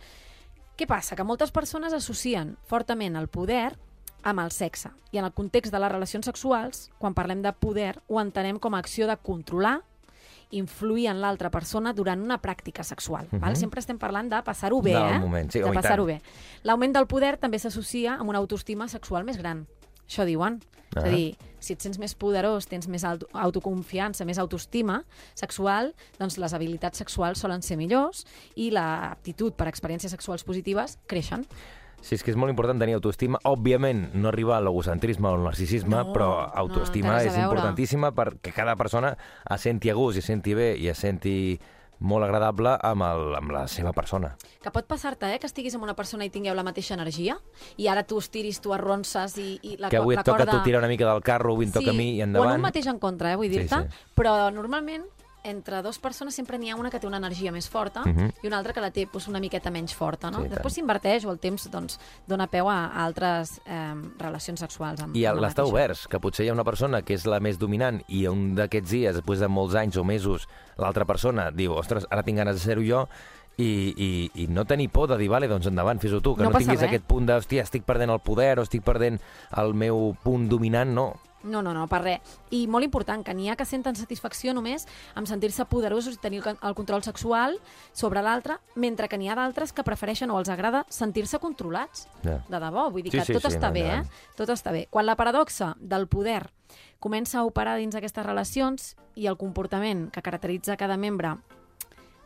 Què 0.75 0.87
passa? 0.87 1.15
Que 1.15 1.23
moltes 1.23 1.53
persones 1.55 1.93
associen 1.95 2.57
fortament 2.67 3.15
el 3.15 3.29
poder 3.31 3.77
amb 4.25 4.41
el 4.41 4.51
sexe. 4.51 4.89
I 5.13 5.19
en 5.21 5.25
el 5.29 5.33
context 5.33 5.71
de 5.71 5.79
les 5.79 5.91
relacions 5.91 6.25
sexuals, 6.27 6.89
quan 6.99 7.13
parlem 7.15 7.41
de 7.45 7.53
poder, 7.53 7.99
ho 8.07 8.19
entenem 8.19 8.59
com 8.59 8.75
a 8.75 8.79
acció 8.83 9.07
de 9.07 9.15
controlar, 9.17 9.77
influir 10.51 11.07
en 11.11 11.21
l'altra 11.21 11.49
persona 11.51 11.93
durant 11.93 12.21
una 12.21 12.37
pràctica 12.41 12.83
sexual. 12.83 13.25
Uh 13.31 13.37
-huh. 13.37 13.39
val? 13.39 13.55
Sempre 13.55 13.79
estem 13.79 13.97
parlant 13.97 14.29
de 14.29 14.41
passar-ho 14.43 14.81
bé, 14.81 14.93
Del 14.93 15.15
eh? 15.15 15.19
moment, 15.19 15.51
sí, 15.51 15.59
de 15.59 15.71
passar-ho 15.71 16.05
bé. 16.05 16.21
L'augment 16.63 16.93
del 16.93 17.07
poder 17.07 17.37
també 17.37 17.59
s'associa 17.59 18.15
amb 18.15 18.29
una 18.29 18.39
autoestima 18.39 18.87
sexual 18.87 19.23
més 19.23 19.37
gran. 19.37 19.67
Això 20.07 20.25
diuen. 20.25 20.61
És 20.95 21.03
Ah. 21.03 21.07
a 21.07 21.09
dir, 21.09 21.37
si 21.65 21.75
et 21.75 21.81
sents 21.81 21.99
més 22.01 22.15
poderós, 22.17 22.69
tens 22.69 22.87
més 22.91 23.05
auto 23.07 23.29
autoconfiança, 23.33 24.25
més 24.27 24.39
autoestima 24.41 25.01
sexual, 25.33 25.93
doncs 26.19 26.37
les 26.41 26.53
habilitats 26.53 27.01
sexuals 27.01 27.41
solen 27.41 27.65
ser 27.65 27.79
millors 27.79 28.25
i 28.55 28.69
l'aptitud 28.73 29.55
per 29.57 29.67
experiències 29.71 30.13
sexuals 30.13 30.45
positives 30.45 30.99
creixen. 31.09 31.45
Sí, 32.05 32.13
és 32.13 32.21
que 32.21 32.29
és 32.29 32.37
molt 32.37 32.51
important 32.51 32.77
tenir 32.77 32.93
autoestima. 32.99 33.39
Òbviament, 33.49 34.11
no 34.13 34.29
arribar 34.29 34.59
a 34.59 34.63
l'egocentrisme 34.65 35.25
o 35.25 35.39
al 35.39 35.45
narcisisme, 35.47 35.95
No, 35.95 36.11
però 36.13 36.27
no, 36.35 36.49
autoestima 36.61 37.15
a 37.15 37.23
és 37.25 37.37
importantíssima 37.39 38.11
perquè 38.13 38.53
cada 38.53 38.75
persona 38.77 39.15
es 39.49 39.65
senti 39.65 39.89
a 39.89 39.95
gust 39.97 40.19
i 40.19 40.21
es 40.21 40.29
senti 40.29 40.53
bé 40.53 40.75
i 40.77 40.91
es 40.91 41.01
senti 41.01 41.57
molt 41.99 42.25
agradable 42.25 42.75
amb, 42.81 43.01
el, 43.03 43.35
amb 43.37 43.51
la 43.55 43.65
seva 43.71 43.93
persona. 43.93 44.35
Que 44.61 44.71
pot 44.71 44.85
passar-te, 44.87 45.29
eh, 45.33 45.39
que 45.39 45.47
estiguis 45.47 45.75
amb 45.75 45.83
una 45.87 45.95
persona 45.95 46.25
i 46.25 46.29
tingueu 46.29 46.55
la 46.55 46.63
mateixa 46.63 46.93
energia 46.97 47.37
i 47.77 47.87
ara 47.87 48.03
tu 48.03 48.17
estiris, 48.19 48.59
tu 48.61 48.73
arronses 48.73 49.37
i, 49.37 49.59
i 49.63 49.77
la, 49.77 49.89
que 49.89 49.97
avui 49.97 50.15
la 50.15 50.21
et 50.21 50.25
toca 50.25 50.43
corda... 50.45 50.57
tu 50.59 50.63
tirar 50.67 50.79
una 50.83 50.89
mica 50.91 51.07
del 51.11 51.21
carro, 51.23 51.53
avui 51.53 51.65
em 51.65 51.71
toca 51.71 51.91
a 51.91 51.93
mi 51.93 52.15
i 52.15 52.21
O 52.21 52.23
en 52.23 52.29
endavant. 52.29 52.55
un 52.55 52.61
mateix 52.61 52.87
en 52.87 52.99
contra, 52.99 53.31
eh, 53.31 53.35
vull 53.39 53.47
Sí, 53.49 53.57
dir-te, 53.59 53.81
sí. 53.87 54.11
però 54.15 54.51
normalment 54.51 55.05
entre 55.45 55.81
dues 55.85 55.99
persones 56.01 56.35
sempre 56.35 56.57
n'hi 56.57 56.71
ha 56.71 56.75
una 56.75 56.89
que 56.91 56.99
té 56.99 57.07
una 57.07 57.17
energia 57.21 57.51
més 57.53 57.69
forta 57.69 58.01
Mhm. 58.05 58.31
i 58.43 58.47
una 58.47 58.57
altra 58.57 58.73
que 58.73 58.81
la 58.81 58.91
té 58.91 59.05
doncs, 59.05 59.27
una 59.29 59.39
miqueta 59.39 59.71
menys 59.71 59.93
forta. 59.95 60.31
No? 60.31 60.41
Sí. 60.43 60.49
Després 60.49 60.73
s'inverteix 60.73 61.25
o 61.25 61.31
el 61.31 61.39
temps 61.39 61.69
doncs, 61.71 61.99
dona 62.27 62.47
peu 62.47 62.67
a, 62.69 62.85
a 62.87 63.05
altres 63.05 63.61
eh, 63.65 63.93
relacions 64.19 64.59
sexuals. 64.59 65.01
Amb, 65.01 65.15
I 65.15 65.25
l'estar 65.39 65.65
oberts, 65.65 66.07
que 66.07 66.19
potser 66.19 66.45
hi 66.45 66.49
ha 66.49 66.53
una 66.53 66.63
persona 66.65 67.01
que 67.03 67.13
és 67.13 67.25
la 67.25 67.39
més 67.39 67.57
dominant 67.59 68.01
i 68.07 68.25
un 68.27 68.55
d'aquests 68.55 68.89
dies, 68.91 69.15
després 69.15 69.39
de 69.39 69.47
molts 69.47 69.75
anys 69.75 69.97
o 69.97 70.03
mesos, 70.03 70.47
l'altra 70.77 71.05
persona 71.05 71.51
diu, 71.51 71.73
ostres, 71.73 72.05
ara 72.09 72.23
tinc 72.23 72.37
ganes 72.37 72.55
de 72.55 72.61
ser-ho 72.61 72.81
jo, 72.83 73.07
i, 73.57 73.93
i, 73.95 74.43
i 74.43 74.47
no 74.51 74.65
tenir 74.65 74.89
por 74.91 75.07
de 75.07 75.15
dir, 75.17 75.29
vale, 75.31 75.47
doncs 75.47 75.67
endavant, 75.67 75.99
fes-ho 76.01 76.19
tu, 76.19 76.33
que 76.35 76.43
No 76.43 76.49
no, 76.49 76.57
tinguis 76.57 76.79
res. 76.81 76.89
aquest 76.89 77.05
punt 77.07 77.25
de, 77.25 77.37
hòstia, 77.37 77.63
estic 77.63 77.85
perdent 77.87 78.11
el 78.11 78.19
poder 78.19 78.59
o 78.59 78.63
estic 78.63 78.83
perdent 78.83 79.19
el 79.55 79.73
meu 79.73 80.15
punt 80.23 80.49
dominant, 80.49 80.91
no. 80.91 81.13
No, 81.45 81.61
no, 81.61 81.73
no, 81.73 81.85
per 81.87 82.01
res. 82.03 82.35
I 82.51 82.65
molt 82.67 82.83
important, 82.83 83.23
que 83.23 83.33
n'hi 83.37 83.49
ha 83.49 83.55
que 83.55 83.65
senten 83.65 83.95
satisfacció 83.95 84.53
només 84.53 84.87
amb 85.15 85.27
sentir-se 85.29 85.65
poderosos 85.69 86.15
i 86.15 86.21
tenir 86.21 86.39
el 86.39 86.43
con- 86.43 86.57
el 86.61 86.75
control 86.75 87.03
sexual 87.03 87.59
sobre 87.93 88.21
l'altre, 88.25 88.57
mentre 88.75 89.07
que 89.07 89.17
n'hi 89.17 89.29
ha 89.29 89.35
d'altres 89.35 89.71
que 89.73 89.83
prefereixen 89.83 90.31
o 90.31 90.39
els 90.39 90.49
agrada 90.49 90.85
sentir-se 90.89 91.39
controlats. 91.39 92.07
Ja. 92.23 92.39
De 92.49 92.59
debò, 92.59 92.89
vull 92.91 93.03
dir 93.03 93.11
Sí, 93.11 93.19
que 93.19 93.25
sí, 93.25 93.33
tot 93.33 93.45
sí, 93.45 93.55
està 93.57 93.67
no, 93.69 93.73
bé, 93.73 93.81
eh? 93.85 93.91
endavant. 94.01 94.09
Tot 94.35 94.49
està 94.49 94.71
bé. 94.71 94.87
Quan 94.89 95.05
la 95.05 95.15
paradoxa 95.15 95.75
del 95.79 96.07
poder 96.07 96.49
comença 96.99 97.39
a 97.39 97.45
operar 97.45 97.77
dins 97.77 97.93
aquestes 97.95 98.25
relacions 98.25 98.95
i 99.15 99.27
el 99.27 99.37
comportament 99.37 100.09
que 100.11 100.21
caracteritza 100.25 100.75
cada 100.77 100.97
membre 100.97 101.35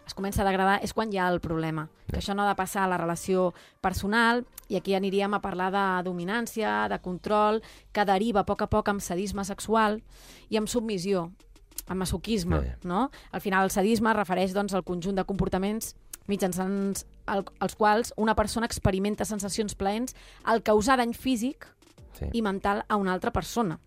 es 0.10 0.16
comença 0.18 0.42
a 0.42 0.48
degradar, 0.48 0.80
és 0.84 0.94
quan 0.98 1.12
hi 1.14 1.20
ha 1.22 1.28
el 1.30 1.40
problema. 1.44 1.88
Que 2.10 2.18
això 2.20 2.34
no 2.36 2.44
ha 2.44 2.50
de 2.50 2.58
passar 2.58 2.84
a 2.84 2.90
la 2.90 2.98
relació 2.98 3.54
personal, 3.82 4.44
i 4.70 4.78
aquí 4.80 4.96
aniríem 4.98 5.34
a 5.38 5.42
parlar 5.42 5.70
de 5.74 5.86
dominància, 6.10 6.88
de 6.90 7.00
control, 7.06 7.62
que 7.94 8.06
deriva 8.10 8.42
a 8.42 8.48
poc 8.50 8.66
a 8.66 8.70
poc 8.70 8.90
amb 8.90 9.02
sadisme 9.06 9.46
sexual 9.46 10.02
i 10.50 10.58
amb 10.58 10.70
submissió, 10.70 11.30
amb 11.88 12.02
masoquisme, 12.02 12.62
ja. 12.66 12.78
no? 12.84 13.10
Al 13.32 13.42
final, 13.42 13.70
el 13.70 13.74
sadisme 13.74 14.14
refereix 14.18 14.54
doncs, 14.58 14.74
al 14.74 14.86
conjunt 14.86 15.18
de 15.18 15.26
comportaments 15.30 15.96
mitjançant 16.30 16.94
el, 17.30 17.46
els 17.62 17.76
quals 17.76 18.14
una 18.18 18.36
persona 18.38 18.68
experimenta 18.70 19.26
sensacions 19.26 19.74
plaents 19.74 20.14
al 20.44 20.62
causar 20.62 21.00
dany 21.02 21.14
físic 21.18 21.70
Sí. 22.20 22.26
i 22.34 22.42
mental 22.42 22.84
a 22.90 22.98
una 22.98 23.14
altra 23.14 23.32
persona. 23.32 23.80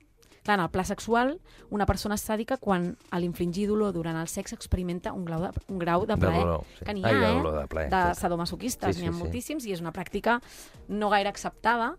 Clar, 0.43 0.59
en 0.59 0.65
el 0.65 0.71
pla 0.71 0.83
sexual, 0.85 1.37
una 1.71 1.87
persona 1.87 2.17
és 2.19 2.25
sàdica 2.27 2.57
quan 2.59 2.97
a 3.15 3.19
l'infligir 3.23 3.69
dolor 3.71 3.93
durant 3.95 4.17
el 4.19 4.27
sexe 4.27 4.57
experimenta 4.59 5.13
un 5.15 5.25
grau 5.25 5.41
de, 5.45 5.51
un 5.71 5.79
grau 5.79 6.03
de 6.07 6.15
De 6.17 6.21
plaer. 6.21 6.41
dolor, 6.43 6.65
sí. 6.79 6.85
Que 6.85 6.95
n'hi 6.95 7.05
Ai, 7.05 7.15
ha, 7.15 7.19
de 7.21 7.27
eh? 7.31 7.35
dolor, 7.37 7.61
de 7.61 7.67
plaer, 7.69 7.91
de 7.91 8.01
sí. 8.15 8.21
sadomasoquistes, 8.21 8.97
Sí, 8.97 9.03
n'hi 9.03 9.09
ha 9.09 9.13
sí, 9.13 9.19
sí. 9.19 9.23
moltíssims, 9.23 9.67
i 9.67 9.73
és 9.73 9.81
una 9.81 9.93
pràctica 9.93 10.41
no 10.89 11.11
gaire 11.11 11.29
acceptada, 11.31 11.93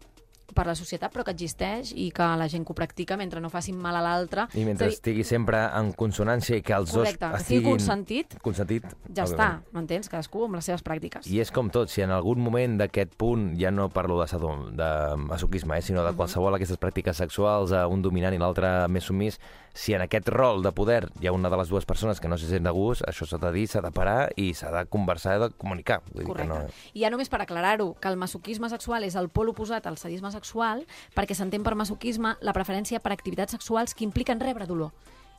per 0.54 0.66
la 0.68 0.76
societat, 0.76 1.12
però 1.14 1.24
que 1.26 1.34
existeix 1.34 1.94
i 1.96 2.10
que 2.16 2.26
la 2.38 2.48
gent 2.52 2.66
que 2.66 2.74
ho 2.74 2.78
practica 2.78 3.18
mentre 3.18 3.42
no 3.42 3.50
facin 3.54 3.78
mal 3.80 3.96
a 3.98 4.04
l'altre... 4.04 4.48
I 4.54 4.66
mentre 4.68 4.88
a 4.88 4.92
dir, 4.92 4.98
estigui 4.98 5.24
sempre 5.28 5.62
en 5.80 5.94
consonància 5.98 6.58
i 6.60 6.64
que 6.66 6.76
els 6.76 6.92
Correcte, 6.94 7.30
dos 7.32 7.42
estiguin... 7.42 7.70
consentit, 7.72 8.38
Consentit. 8.44 8.86
ja 9.10 9.26
està, 9.26 9.50
m'entens? 9.74 10.12
Cadascú 10.12 10.46
amb 10.48 10.60
les 10.60 10.70
seves 10.70 10.84
pràctiques. 10.86 11.30
I 11.32 11.42
és 11.44 11.54
com 11.54 11.72
tot, 11.74 11.92
si 11.94 12.04
en 12.06 12.14
algun 12.14 12.44
moment 12.44 12.78
d'aquest 12.82 13.16
punt, 13.20 13.54
ja 13.60 13.72
no 13.74 13.90
parlo 13.94 14.20
de, 14.22 14.28
sadom, 14.30 14.70
de 14.78 14.92
masoquisme, 15.24 15.78
eh, 15.80 15.86
sinó 15.86 16.06
de 16.06 16.14
qualsevol 16.18 16.58
d'aquestes 16.58 16.82
pràctiques 16.82 17.24
sexuals, 17.24 17.74
eh, 17.74 17.86
un 17.88 18.04
dominant 18.06 18.36
i 18.36 18.42
l'altre 18.42 18.76
més 18.92 19.08
sumís, 19.08 19.40
si 19.74 19.96
en 19.98 20.04
aquest 20.06 20.30
rol 20.30 20.62
de 20.62 20.72
poder 20.72 21.08
hi 21.20 21.28
ha 21.28 21.34
una 21.34 21.50
de 21.50 21.58
les 21.58 21.70
dues 21.72 21.86
persones 21.90 22.20
que 22.22 22.30
no 22.30 22.38
se 22.38 22.48
sent 22.48 22.68
de 22.68 22.72
gust, 22.76 23.02
això 23.10 23.26
s'ha 23.26 23.40
de 23.42 23.50
dir, 23.56 23.66
s'ha 23.68 23.82
de 23.82 23.90
parar 23.92 24.30
i 24.38 24.52
s'ha 24.54 24.70
de 24.72 24.84
conversar 24.86 25.40
de 25.42 25.50
comunicar. 25.50 26.02
Vull 26.12 26.28
Correcte. 26.30 26.44
dir 26.44 26.60
que 26.60 26.68
no... 26.68 26.92
I 26.94 27.06
ja 27.06 27.10
només 27.10 27.32
per 27.34 27.42
aclarar-ho, 27.42 27.94
que 28.00 28.12
el 28.12 28.20
masoquisme 28.22 28.70
sexual 28.70 29.08
és 29.08 29.18
el 29.18 29.32
pol 29.34 29.50
oposat 29.50 29.90
al 29.90 29.98
sadisme 29.98 30.30
sexual, 30.34 30.86
perquè 31.16 31.38
s'entén 31.38 31.64
per 31.64 31.78
masoquisme 31.80 32.36
la 32.42 32.56
preferència 32.56 33.00
per 33.00 33.14
activitats 33.14 33.56
sexuals 33.56 33.94
que 33.94 34.06
impliquen 34.08 34.42
rebre 34.44 34.68
dolor. 34.70 34.92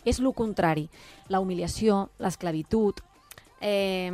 És 0.04 0.20
lo 0.20 0.34
contrari. 0.36 0.88
La 1.32 1.40
humiliació, 1.40 2.08
l'esclavitud, 2.20 3.00
eh, 3.64 4.12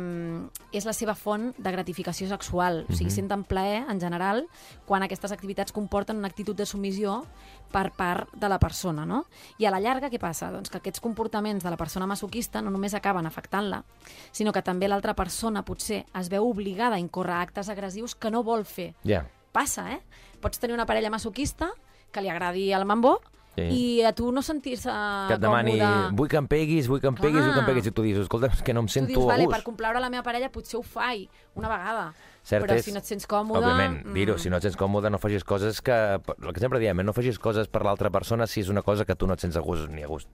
és 0.71 0.85
la 0.87 0.93
seva 0.95 1.13
font 1.19 1.49
de 1.57 1.71
gratificació 1.73 2.29
sexual. 2.29 2.85
O 2.87 2.95
sigui, 2.95 3.11
senten 3.11 3.43
plaer, 3.43 3.83
en 3.91 3.99
general, 3.99 4.45
quan 4.87 5.03
aquestes 5.03 5.33
activitats 5.35 5.75
comporten 5.75 6.21
una 6.21 6.31
actitud 6.31 6.55
de 6.55 6.65
submissió 6.65 7.25
per 7.71 7.91
part 7.97 8.31
de 8.31 8.47
la 8.47 8.59
persona, 8.59 9.05
no? 9.05 9.25
I 9.59 9.67
a 9.67 9.73
la 9.75 9.81
llarga, 9.83 10.09
què 10.11 10.19
passa? 10.19 10.51
Doncs 10.55 10.71
que 10.71 10.79
aquests 10.79 11.03
comportaments 11.03 11.67
de 11.67 11.73
la 11.73 11.79
persona 11.79 12.07
masoquista 12.07 12.61
no 12.63 12.71
només 12.71 12.95
acaben 12.95 13.27
afectant-la, 13.27 13.83
sinó 14.31 14.55
que 14.55 14.63
també 14.63 14.87
l'altra 14.87 15.15
persona 15.19 15.65
potser 15.67 16.05
es 16.15 16.31
veu 16.31 16.47
obligada 16.47 16.95
a 16.95 17.03
incórrer 17.03 17.41
actes 17.41 17.69
agressius 17.69 18.15
que 18.15 18.31
no 18.31 18.43
vol 18.47 18.63
fer. 18.65 18.93
Ja. 19.03 19.25
Passa, 19.51 19.91
eh? 19.93 20.01
Pots 20.41 20.59
tenir 20.59 20.73
una 20.75 20.85
parella 20.85 21.09
masoquista 21.11 21.71
que 22.11 22.21
li 22.21 22.29
agradi 22.29 22.71
el 22.73 22.85
mambo 22.85 23.19
Sí. 23.51 23.63
i 23.67 24.01
a 24.07 24.13
tu 24.15 24.29
no 24.31 24.39
sentir-se 24.41 24.87
Que 25.27 25.33
et 25.35 25.41
demani, 25.43 25.73
còmode. 25.77 26.15
vull 26.15 26.29
que 26.31 26.37
em 26.39 26.45
peguis, 26.47 26.87
vull 26.87 27.01
que 27.03 27.07
em 27.11 27.15
peguis, 27.19 27.43
vull 27.43 27.51
que 27.51 27.59
em 27.59 27.65
peguis, 27.67 27.85
i 27.89 27.91
tu 27.91 28.01
dius, 28.05 28.21
escolta, 28.23 28.47
és 28.47 28.61
que 28.63 28.71
no 28.73 28.79
em 28.79 28.85
Tu 28.87 28.93
sento 28.93 29.07
dius, 29.11 29.25
a 29.25 29.27
vale, 29.27 29.43
gust. 29.43 29.55
per 29.57 29.63
complaure 29.65 29.99
la 29.99 30.09
meva 30.09 30.23
parella 30.23 30.47
potser 30.49 30.77
ho 30.79 30.81
faig 30.81 31.27
una 31.59 31.67
vegada, 31.67 32.13
Cert 32.47 32.63
però 32.63 32.77
és, 32.79 32.85
si 32.85 32.93
no 32.95 32.99
et 32.99 33.05
sents 33.11 33.27
còmode... 33.27 33.59
Òbviament, 33.59 34.05
mm, 34.05 34.13
dir-ho, 34.15 34.37
si 34.39 34.49
no 34.49 34.55
et 34.55 34.63
sents 34.63 34.77
còmode 34.79 35.11
no 35.11 35.19
facis 35.19 35.43
coses 35.43 35.81
que... 35.81 35.91
El 35.91 36.53
que 36.53 36.61
sempre 36.63 36.79
diem, 36.79 36.97
eh, 36.97 37.03
no 37.03 37.11
facis 37.11 37.37
coses 37.37 37.67
per 37.67 37.83
l'altra 37.83 38.09
persona 38.09 38.47
si 38.47 38.61
és 38.63 38.69
una 38.71 38.83
cosa 38.87 39.03
que 39.03 39.15
tu 39.19 39.27
no 39.27 39.33
et 39.33 39.41
sents 39.43 39.57
a 39.57 39.59
gust 39.59 39.89
ni 39.91 40.01
a 40.01 40.07
gust. 40.07 40.29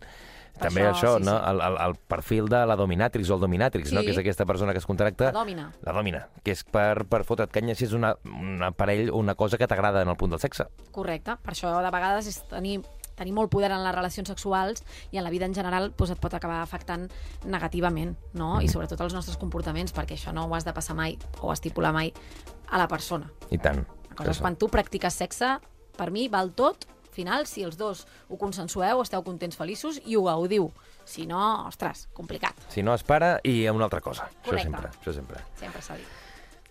També 0.62 0.84
això, 0.84 0.94
això, 0.94 1.14
sí, 1.20 1.26
no? 1.28 1.38
sí. 1.38 1.50
El, 1.52 1.62
el, 1.68 1.80
el 1.86 1.96
perfil 2.10 2.50
de 2.52 2.64
la 2.70 2.78
dominatrix 2.80 3.32
o 3.32 3.38
el 3.38 3.46
dominatrix, 3.46 3.94
no? 3.94 4.02
Sí. 4.02 4.10
que 4.10 4.16
és 4.16 4.22
aquesta 4.24 4.46
persona 4.50 4.76
que 4.76 4.82
es 4.84 4.90
contracta... 4.90 5.32
La 5.32 5.40
dòmina. 5.40 5.70
La 5.86 5.96
dòmina, 5.96 6.24
que 6.44 6.56
és 6.56 6.64
per, 6.64 7.06
per 7.10 7.24
fotre't 7.28 7.54
canya 7.54 7.78
si 7.78 7.88
és 7.88 7.96
una, 7.98 8.16
un 8.28 8.64
aparell 8.66 9.12
o 9.12 9.22
una 9.22 9.36
cosa 9.40 9.60
que 9.62 9.70
t'agrada 9.70 10.04
en 10.06 10.14
el 10.14 10.18
punt 10.20 10.36
del 10.36 10.44
sexe. 10.44 10.68
Correcte. 10.96 11.38
Per 11.44 11.54
això, 11.54 11.74
de 11.84 11.92
vegades, 11.94 12.30
és 12.32 12.42
tenir 12.52 12.80
tenir 13.18 13.34
molt 13.34 13.50
poder 13.50 13.72
en 13.74 13.82
les 13.82 13.96
relacions 13.96 14.30
sexuals 14.30 14.84
i 15.12 15.18
en 15.18 15.26
la 15.26 15.32
vida 15.34 15.48
en 15.50 15.56
general 15.58 15.90
doncs, 15.90 16.14
et 16.14 16.22
pot 16.22 16.34
acabar 16.38 16.62
afectant 16.62 17.08
negativament, 17.50 18.14
no? 18.38 18.60
I 18.62 18.70
sobretot 18.70 19.02
els 19.02 19.16
nostres 19.18 19.40
comportaments, 19.42 19.96
perquè 19.96 20.16
això 20.16 20.34
no 20.36 20.46
ho 20.46 20.54
has 20.56 20.68
de 20.68 20.74
passar 20.76 20.96
mai 20.96 21.18
o 21.42 21.52
estipular 21.52 21.92
mai 21.96 22.14
a 22.70 22.78
la 22.78 22.88
persona. 22.88 23.32
I 23.50 23.58
tant. 23.58 23.82
La 24.12 24.20
cosa 24.20 24.36
és 24.36 24.44
quan 24.44 24.56
tu 24.60 24.70
practiques 24.70 25.18
sexe, 25.18 25.58
per 25.98 26.12
mi 26.14 26.28
val 26.30 26.54
tot, 26.54 26.86
final, 27.18 27.48
si 27.50 27.66
els 27.66 27.76
dos 27.80 28.06
ho 28.30 28.38
consensueu, 28.38 29.02
esteu 29.04 29.26
contents, 29.26 29.58
feliços 29.58 29.98
i 30.06 30.16
ho 30.16 30.24
gaudiu. 30.30 30.70
Si 31.08 31.26
no, 31.26 31.42
ostres, 31.68 32.06
complicat. 32.14 32.56
Si 32.70 32.84
no 32.86 32.94
es 32.94 33.04
para, 33.08 33.38
i 33.48 33.66
una 33.74 33.90
altra 33.90 34.02
cosa. 34.06 34.30
Correcte. 34.46 34.70
Això 34.70 34.70
sempre, 34.70 34.94
això 35.02 35.18
sempre. 35.18 35.44
Sempre 35.60 35.82
s'ha 35.82 35.98
dit. 36.00 36.16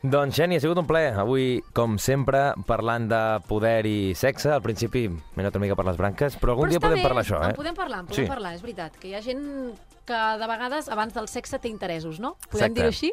Doncs, 0.06 0.36
Xeni, 0.36 0.58
ha 0.58 0.62
sigut 0.62 0.78
un 0.78 0.86
plaer. 0.86 1.14
Avui, 1.18 1.62
com 1.74 1.96
sempre, 1.98 2.52
parlant 2.68 3.08
de 3.10 3.20
poder 3.48 3.80
i 3.88 4.12
sexe. 4.14 4.52
Al 4.52 4.60
principi 4.62 5.06
m'he 5.08 5.42
anat 5.42 5.56
una 5.56 5.64
mica 5.64 5.74
per 5.74 5.86
les 5.88 5.96
branques, 5.98 6.36
però 6.38 6.52
algun 6.54 6.68
Però 6.68 6.76
dia 6.76 6.82
podem 6.84 7.00
bé, 7.00 7.06
parlar 7.08 7.24
això, 7.24 7.40
eh? 7.42 7.48
En 7.54 7.58
podem 7.58 7.74
parlar, 7.74 8.02
en 8.04 8.10
podem 8.12 8.24
Sí. 8.24 8.28
parlar, 8.30 8.52
és 8.54 8.62
veritat. 8.62 9.00
Que 9.00 9.08
hi 9.08 9.14
ha 9.16 9.22
gent 9.24 9.42
que 10.06 10.18
de 10.40 10.46
vegades 10.48 10.88
abans 10.88 11.12
del 11.16 11.26
sexe 11.28 11.58
té 11.58 11.68
interessos, 11.68 12.20
no? 12.22 12.36
Podem 12.52 12.72
dir-ho 12.76 12.88
així? 12.92 13.10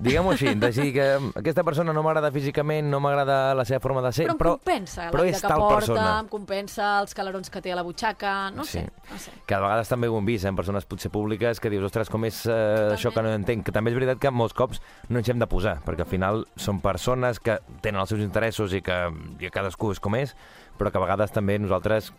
Diguem-ho 0.00 0.32
així, 0.32 0.54
dir 0.80 0.92
que 0.96 1.06
aquesta 1.38 1.62
persona 1.66 1.92
no 1.92 2.02
m'agrada 2.02 2.30
físicament, 2.32 2.88
no 2.90 3.00
m'agrada 3.04 3.54
la 3.54 3.64
seva 3.68 3.80
forma 3.84 4.02
de 4.02 4.12
ser, 4.16 4.26
Però 4.26 4.34
em 4.34 4.40
però, 4.40 4.54
compensa 4.58 5.10
però 5.12 5.22
la 5.22 5.28
vida 5.28 5.36
és 5.36 5.42
que 5.44 5.52
porta, 5.54 5.74
persona. 5.76 6.06
em 6.24 6.28
compensa 6.32 6.88
els 7.02 7.14
calarons 7.14 7.50
que 7.52 7.60
té 7.62 7.72
a 7.72 7.76
la 7.78 7.84
butxaca, 7.86 8.50
no 8.56 8.64
Sí. 8.64 8.78
sé, 8.80 8.86
no 9.10 9.18
sé. 9.18 9.30
que 9.46 9.54
a 9.54 9.60
vegades 9.60 9.88
també 9.92 10.08
ho 10.08 10.16
hem 10.18 10.24
vist, 10.26 10.44
eh, 10.44 10.48
en 10.48 10.56
persones 10.56 10.84
potser 10.86 11.10
públiques, 11.12 11.60
que 11.60 11.70
dius, 11.70 11.84
ostres, 11.84 12.08
com 12.10 12.24
és 12.24 12.46
eh, 12.46 12.90
això 12.96 13.12
que 13.12 13.22
no 13.22 13.32
entenc, 13.34 13.64
que 13.66 13.72
també 13.72 13.90
és 13.92 13.96
veritat 14.00 14.18
que 14.18 14.30
molts 14.30 14.54
cops 14.54 14.80
no 15.08 15.18
ens 15.20 15.28
hem 15.28 15.38
de 15.38 15.46
posar, 15.46 15.78
perquè 15.84 16.00
al 16.06 16.10
final 16.10 16.46
són 16.56 16.80
persones 16.80 17.38
que 17.40 17.58
tenen 17.82 18.00
els 18.00 18.08
seus 18.08 18.20
interessos 18.24 18.72
i 18.72 18.80
que 18.82 18.98
i 19.40 19.50
cadascú 19.50 19.92
és 19.92 20.00
com 20.00 20.14
és, 20.16 20.34
però 20.78 20.90
que 20.90 20.98
a 20.98 21.02
vegades 21.04 21.30
també 21.32 21.58
nosaltres 21.58 22.12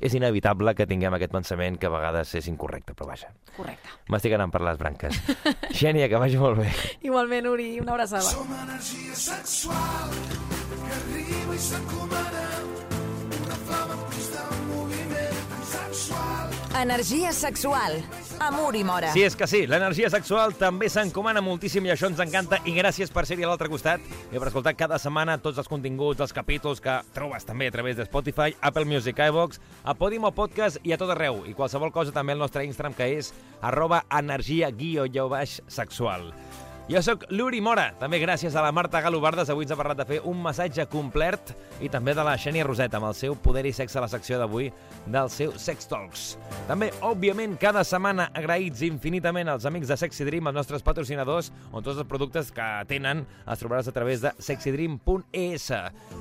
és 0.00 0.14
inevitable 0.14 0.74
que 0.74 0.86
tinguem 0.86 1.14
aquest 1.14 1.32
pensament 1.32 1.78
que 1.78 1.86
a 1.86 1.92
vegades 1.94 2.34
és 2.38 2.48
incorrecte, 2.48 2.94
però 2.94 3.08
vaja, 3.12 3.30
Correcte. 3.56 3.88
m'estic 4.08 4.32
anant 4.36 4.52
per 4.52 4.62
les 4.66 4.78
branques. 4.78 5.18
Xènia, 5.80 6.08
que 6.08 6.18
vagi 6.20 6.38
molt 6.40 6.58
bé. 6.62 6.68
Igualment, 7.02 7.46
Uri, 7.52 7.68
una 7.80 7.92
abraçada. 7.96 8.22
Som 8.26 8.50
energia 8.62 9.14
sexual 9.14 10.10
que 10.82 10.94
arriba 10.98 11.54
i 11.54 11.58
s'encomana 11.58 12.46
una 13.42 13.58
flama 13.66 13.94
en 13.98 14.06
pista 14.10 14.46
en 14.50 14.66
moviment 14.72 15.42
sexual. 15.72 16.41
Energia 16.80 17.32
sexual. 17.32 18.00
Amor 18.40 18.74
i 18.74 18.82
mora. 18.82 19.10
Sí, 19.12 19.20
és 19.22 19.34
que 19.36 19.44
sí, 19.46 19.66
l'energia 19.68 20.08
sexual 20.10 20.54
també 20.56 20.88
s'encomana 20.88 21.42
moltíssim 21.44 21.84
i 21.84 21.92
això 21.92 22.08
ens 22.08 22.22
encanta 22.24 22.62
i 22.64 22.72
gràcies 22.72 23.12
per 23.12 23.26
ser-hi 23.28 23.44
a 23.44 23.50
l'altre 23.50 23.68
costat 23.68 24.00
i 24.32 24.40
per 24.40 24.48
escoltar 24.48 24.72
cada 24.74 24.96
setmana 24.98 25.36
tots 25.44 25.60
els 25.60 25.68
continguts, 25.68 26.22
els 26.24 26.32
capítols 26.32 26.80
que 26.80 26.96
trobes 27.12 27.44
també 27.44 27.68
a 27.68 27.74
través 27.76 28.00
de 28.00 28.06
Spotify, 28.08 28.56
Apple 28.64 28.88
Music, 28.88 29.20
iVox, 29.20 29.60
a 29.84 29.92
Podimo 29.94 30.32
Podcast 30.32 30.80
i 30.82 30.96
a 30.96 30.98
tot 30.98 31.12
arreu. 31.12 31.42
I 31.44 31.52
qualsevol 31.52 31.92
cosa 31.92 32.16
també 32.16 32.32
al 32.32 32.40
nostre 32.40 32.64
Instagram 32.64 32.96
que 32.96 33.10
és 33.18 33.34
arroba 33.60 34.06
energia 34.08 34.72
guió 34.72 35.04
sexual. 35.68 36.32
Jo 36.90 36.98
sóc 36.98 37.22
l'Uri 37.30 37.60
Mora. 37.62 37.92
També 37.94 38.18
gràcies 38.18 38.56
a 38.58 38.62
la 38.64 38.72
Marta 38.74 38.98
Galobardes. 39.00 39.46
Avui 39.52 39.62
ens 39.62 39.70
ha 39.70 39.76
parlat 39.78 40.00
de 40.00 40.06
fer 40.08 40.16
un 40.26 40.40
massatge 40.42 40.82
complet 40.90 41.52
i 41.80 41.86
també 41.88 42.10
de 42.10 42.24
la 42.26 42.34
Xènia 42.34 42.64
Roseta 42.66 42.98
amb 42.98 43.06
el 43.06 43.14
seu 43.14 43.36
poder 43.38 43.62
i 43.70 43.72
sexe 43.72 44.00
a 44.00 44.02
la 44.02 44.08
secció 44.10 44.40
d'avui 44.40 44.66
del 45.06 45.30
seu 45.30 45.54
Sex 45.62 45.86
Talks. 45.86 46.24
També, 46.66 46.90
òbviament, 47.06 47.54
cada 47.62 47.84
setmana 47.86 48.26
agraïts 48.34 48.82
infinitament 48.82 49.52
als 49.52 49.68
amics 49.70 49.92
de 49.92 50.00
Sexy 50.00 50.26
Dream, 50.26 50.50
els 50.50 50.58
nostres 50.58 50.82
patrocinadors, 50.82 51.52
on 51.70 51.86
tots 51.86 52.02
els 52.02 52.10
productes 52.10 52.50
que 52.52 52.68
tenen 52.90 53.22
els 53.46 53.62
trobaràs 53.62 53.86
a 53.86 53.94
través 53.94 54.26
de 54.26 54.34
sexydream.es. 54.42 55.70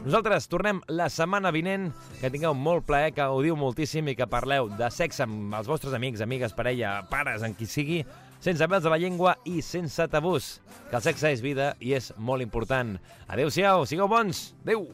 Nosaltres 0.06 0.50
tornem 0.52 0.86
la 0.94 1.10
setmana 1.10 1.50
vinent. 1.52 1.90
Que 2.22 2.30
tingueu 2.30 2.54
molt 2.54 2.86
plaer, 2.86 3.16
que 3.16 3.26
gaudiu 3.26 3.58
moltíssim 3.58 4.14
i 4.14 4.16
que 4.16 4.30
parleu 4.30 4.70
de 4.78 4.94
sexe 4.94 5.26
amb 5.26 5.58
els 5.58 5.68
vostres 5.68 5.98
amics, 5.98 6.22
amigues, 6.22 6.54
parella, 6.54 7.00
pares, 7.10 7.42
en 7.42 7.58
qui 7.58 7.66
sigui, 7.66 8.04
sense 8.42 8.68
pèls 8.68 8.84
de 8.84 8.92
la 8.92 9.00
llengua 9.02 9.38
i 9.46 9.62
sense 9.66 10.08
tabús. 10.12 10.58
Que 10.90 10.98
el 11.00 11.06
sexe 11.06 11.32
és 11.32 11.44
vida 11.46 11.76
i 11.80 11.96
és 11.98 12.12
molt 12.18 12.44
important. 12.44 12.98
Adéu-siau, 13.30 13.86
sigueu 13.90 14.10
bons. 14.12 14.52
Adéu. 14.66 14.88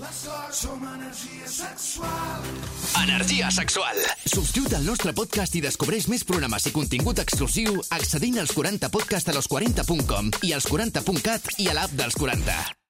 La 0.00 0.10
sort 0.10 0.50
som 0.50 0.80
energia 0.82 1.46
sexual. 1.46 2.48
Energia 3.04 3.50
sexual. 3.54 4.00
Subscriu't 4.26 4.74
al 4.74 4.86
nostre 4.88 5.14
podcast 5.14 5.54
i 5.54 5.62
descobreix 5.62 6.08
més 6.10 6.26
programes 6.26 6.66
i 6.66 6.74
contingut 6.74 7.22
exclusiu 7.22 7.78
accedint 7.94 8.40
als 8.42 8.54
40podcast 8.58 9.30
a 9.30 9.38
los40.com 9.38 10.32
i 10.42 10.54
als 10.56 10.66
40.cat 10.70 11.54
i 11.62 11.70
a 11.70 11.78
l'app 11.78 11.94
dels 11.94 12.18
40. 12.18 12.83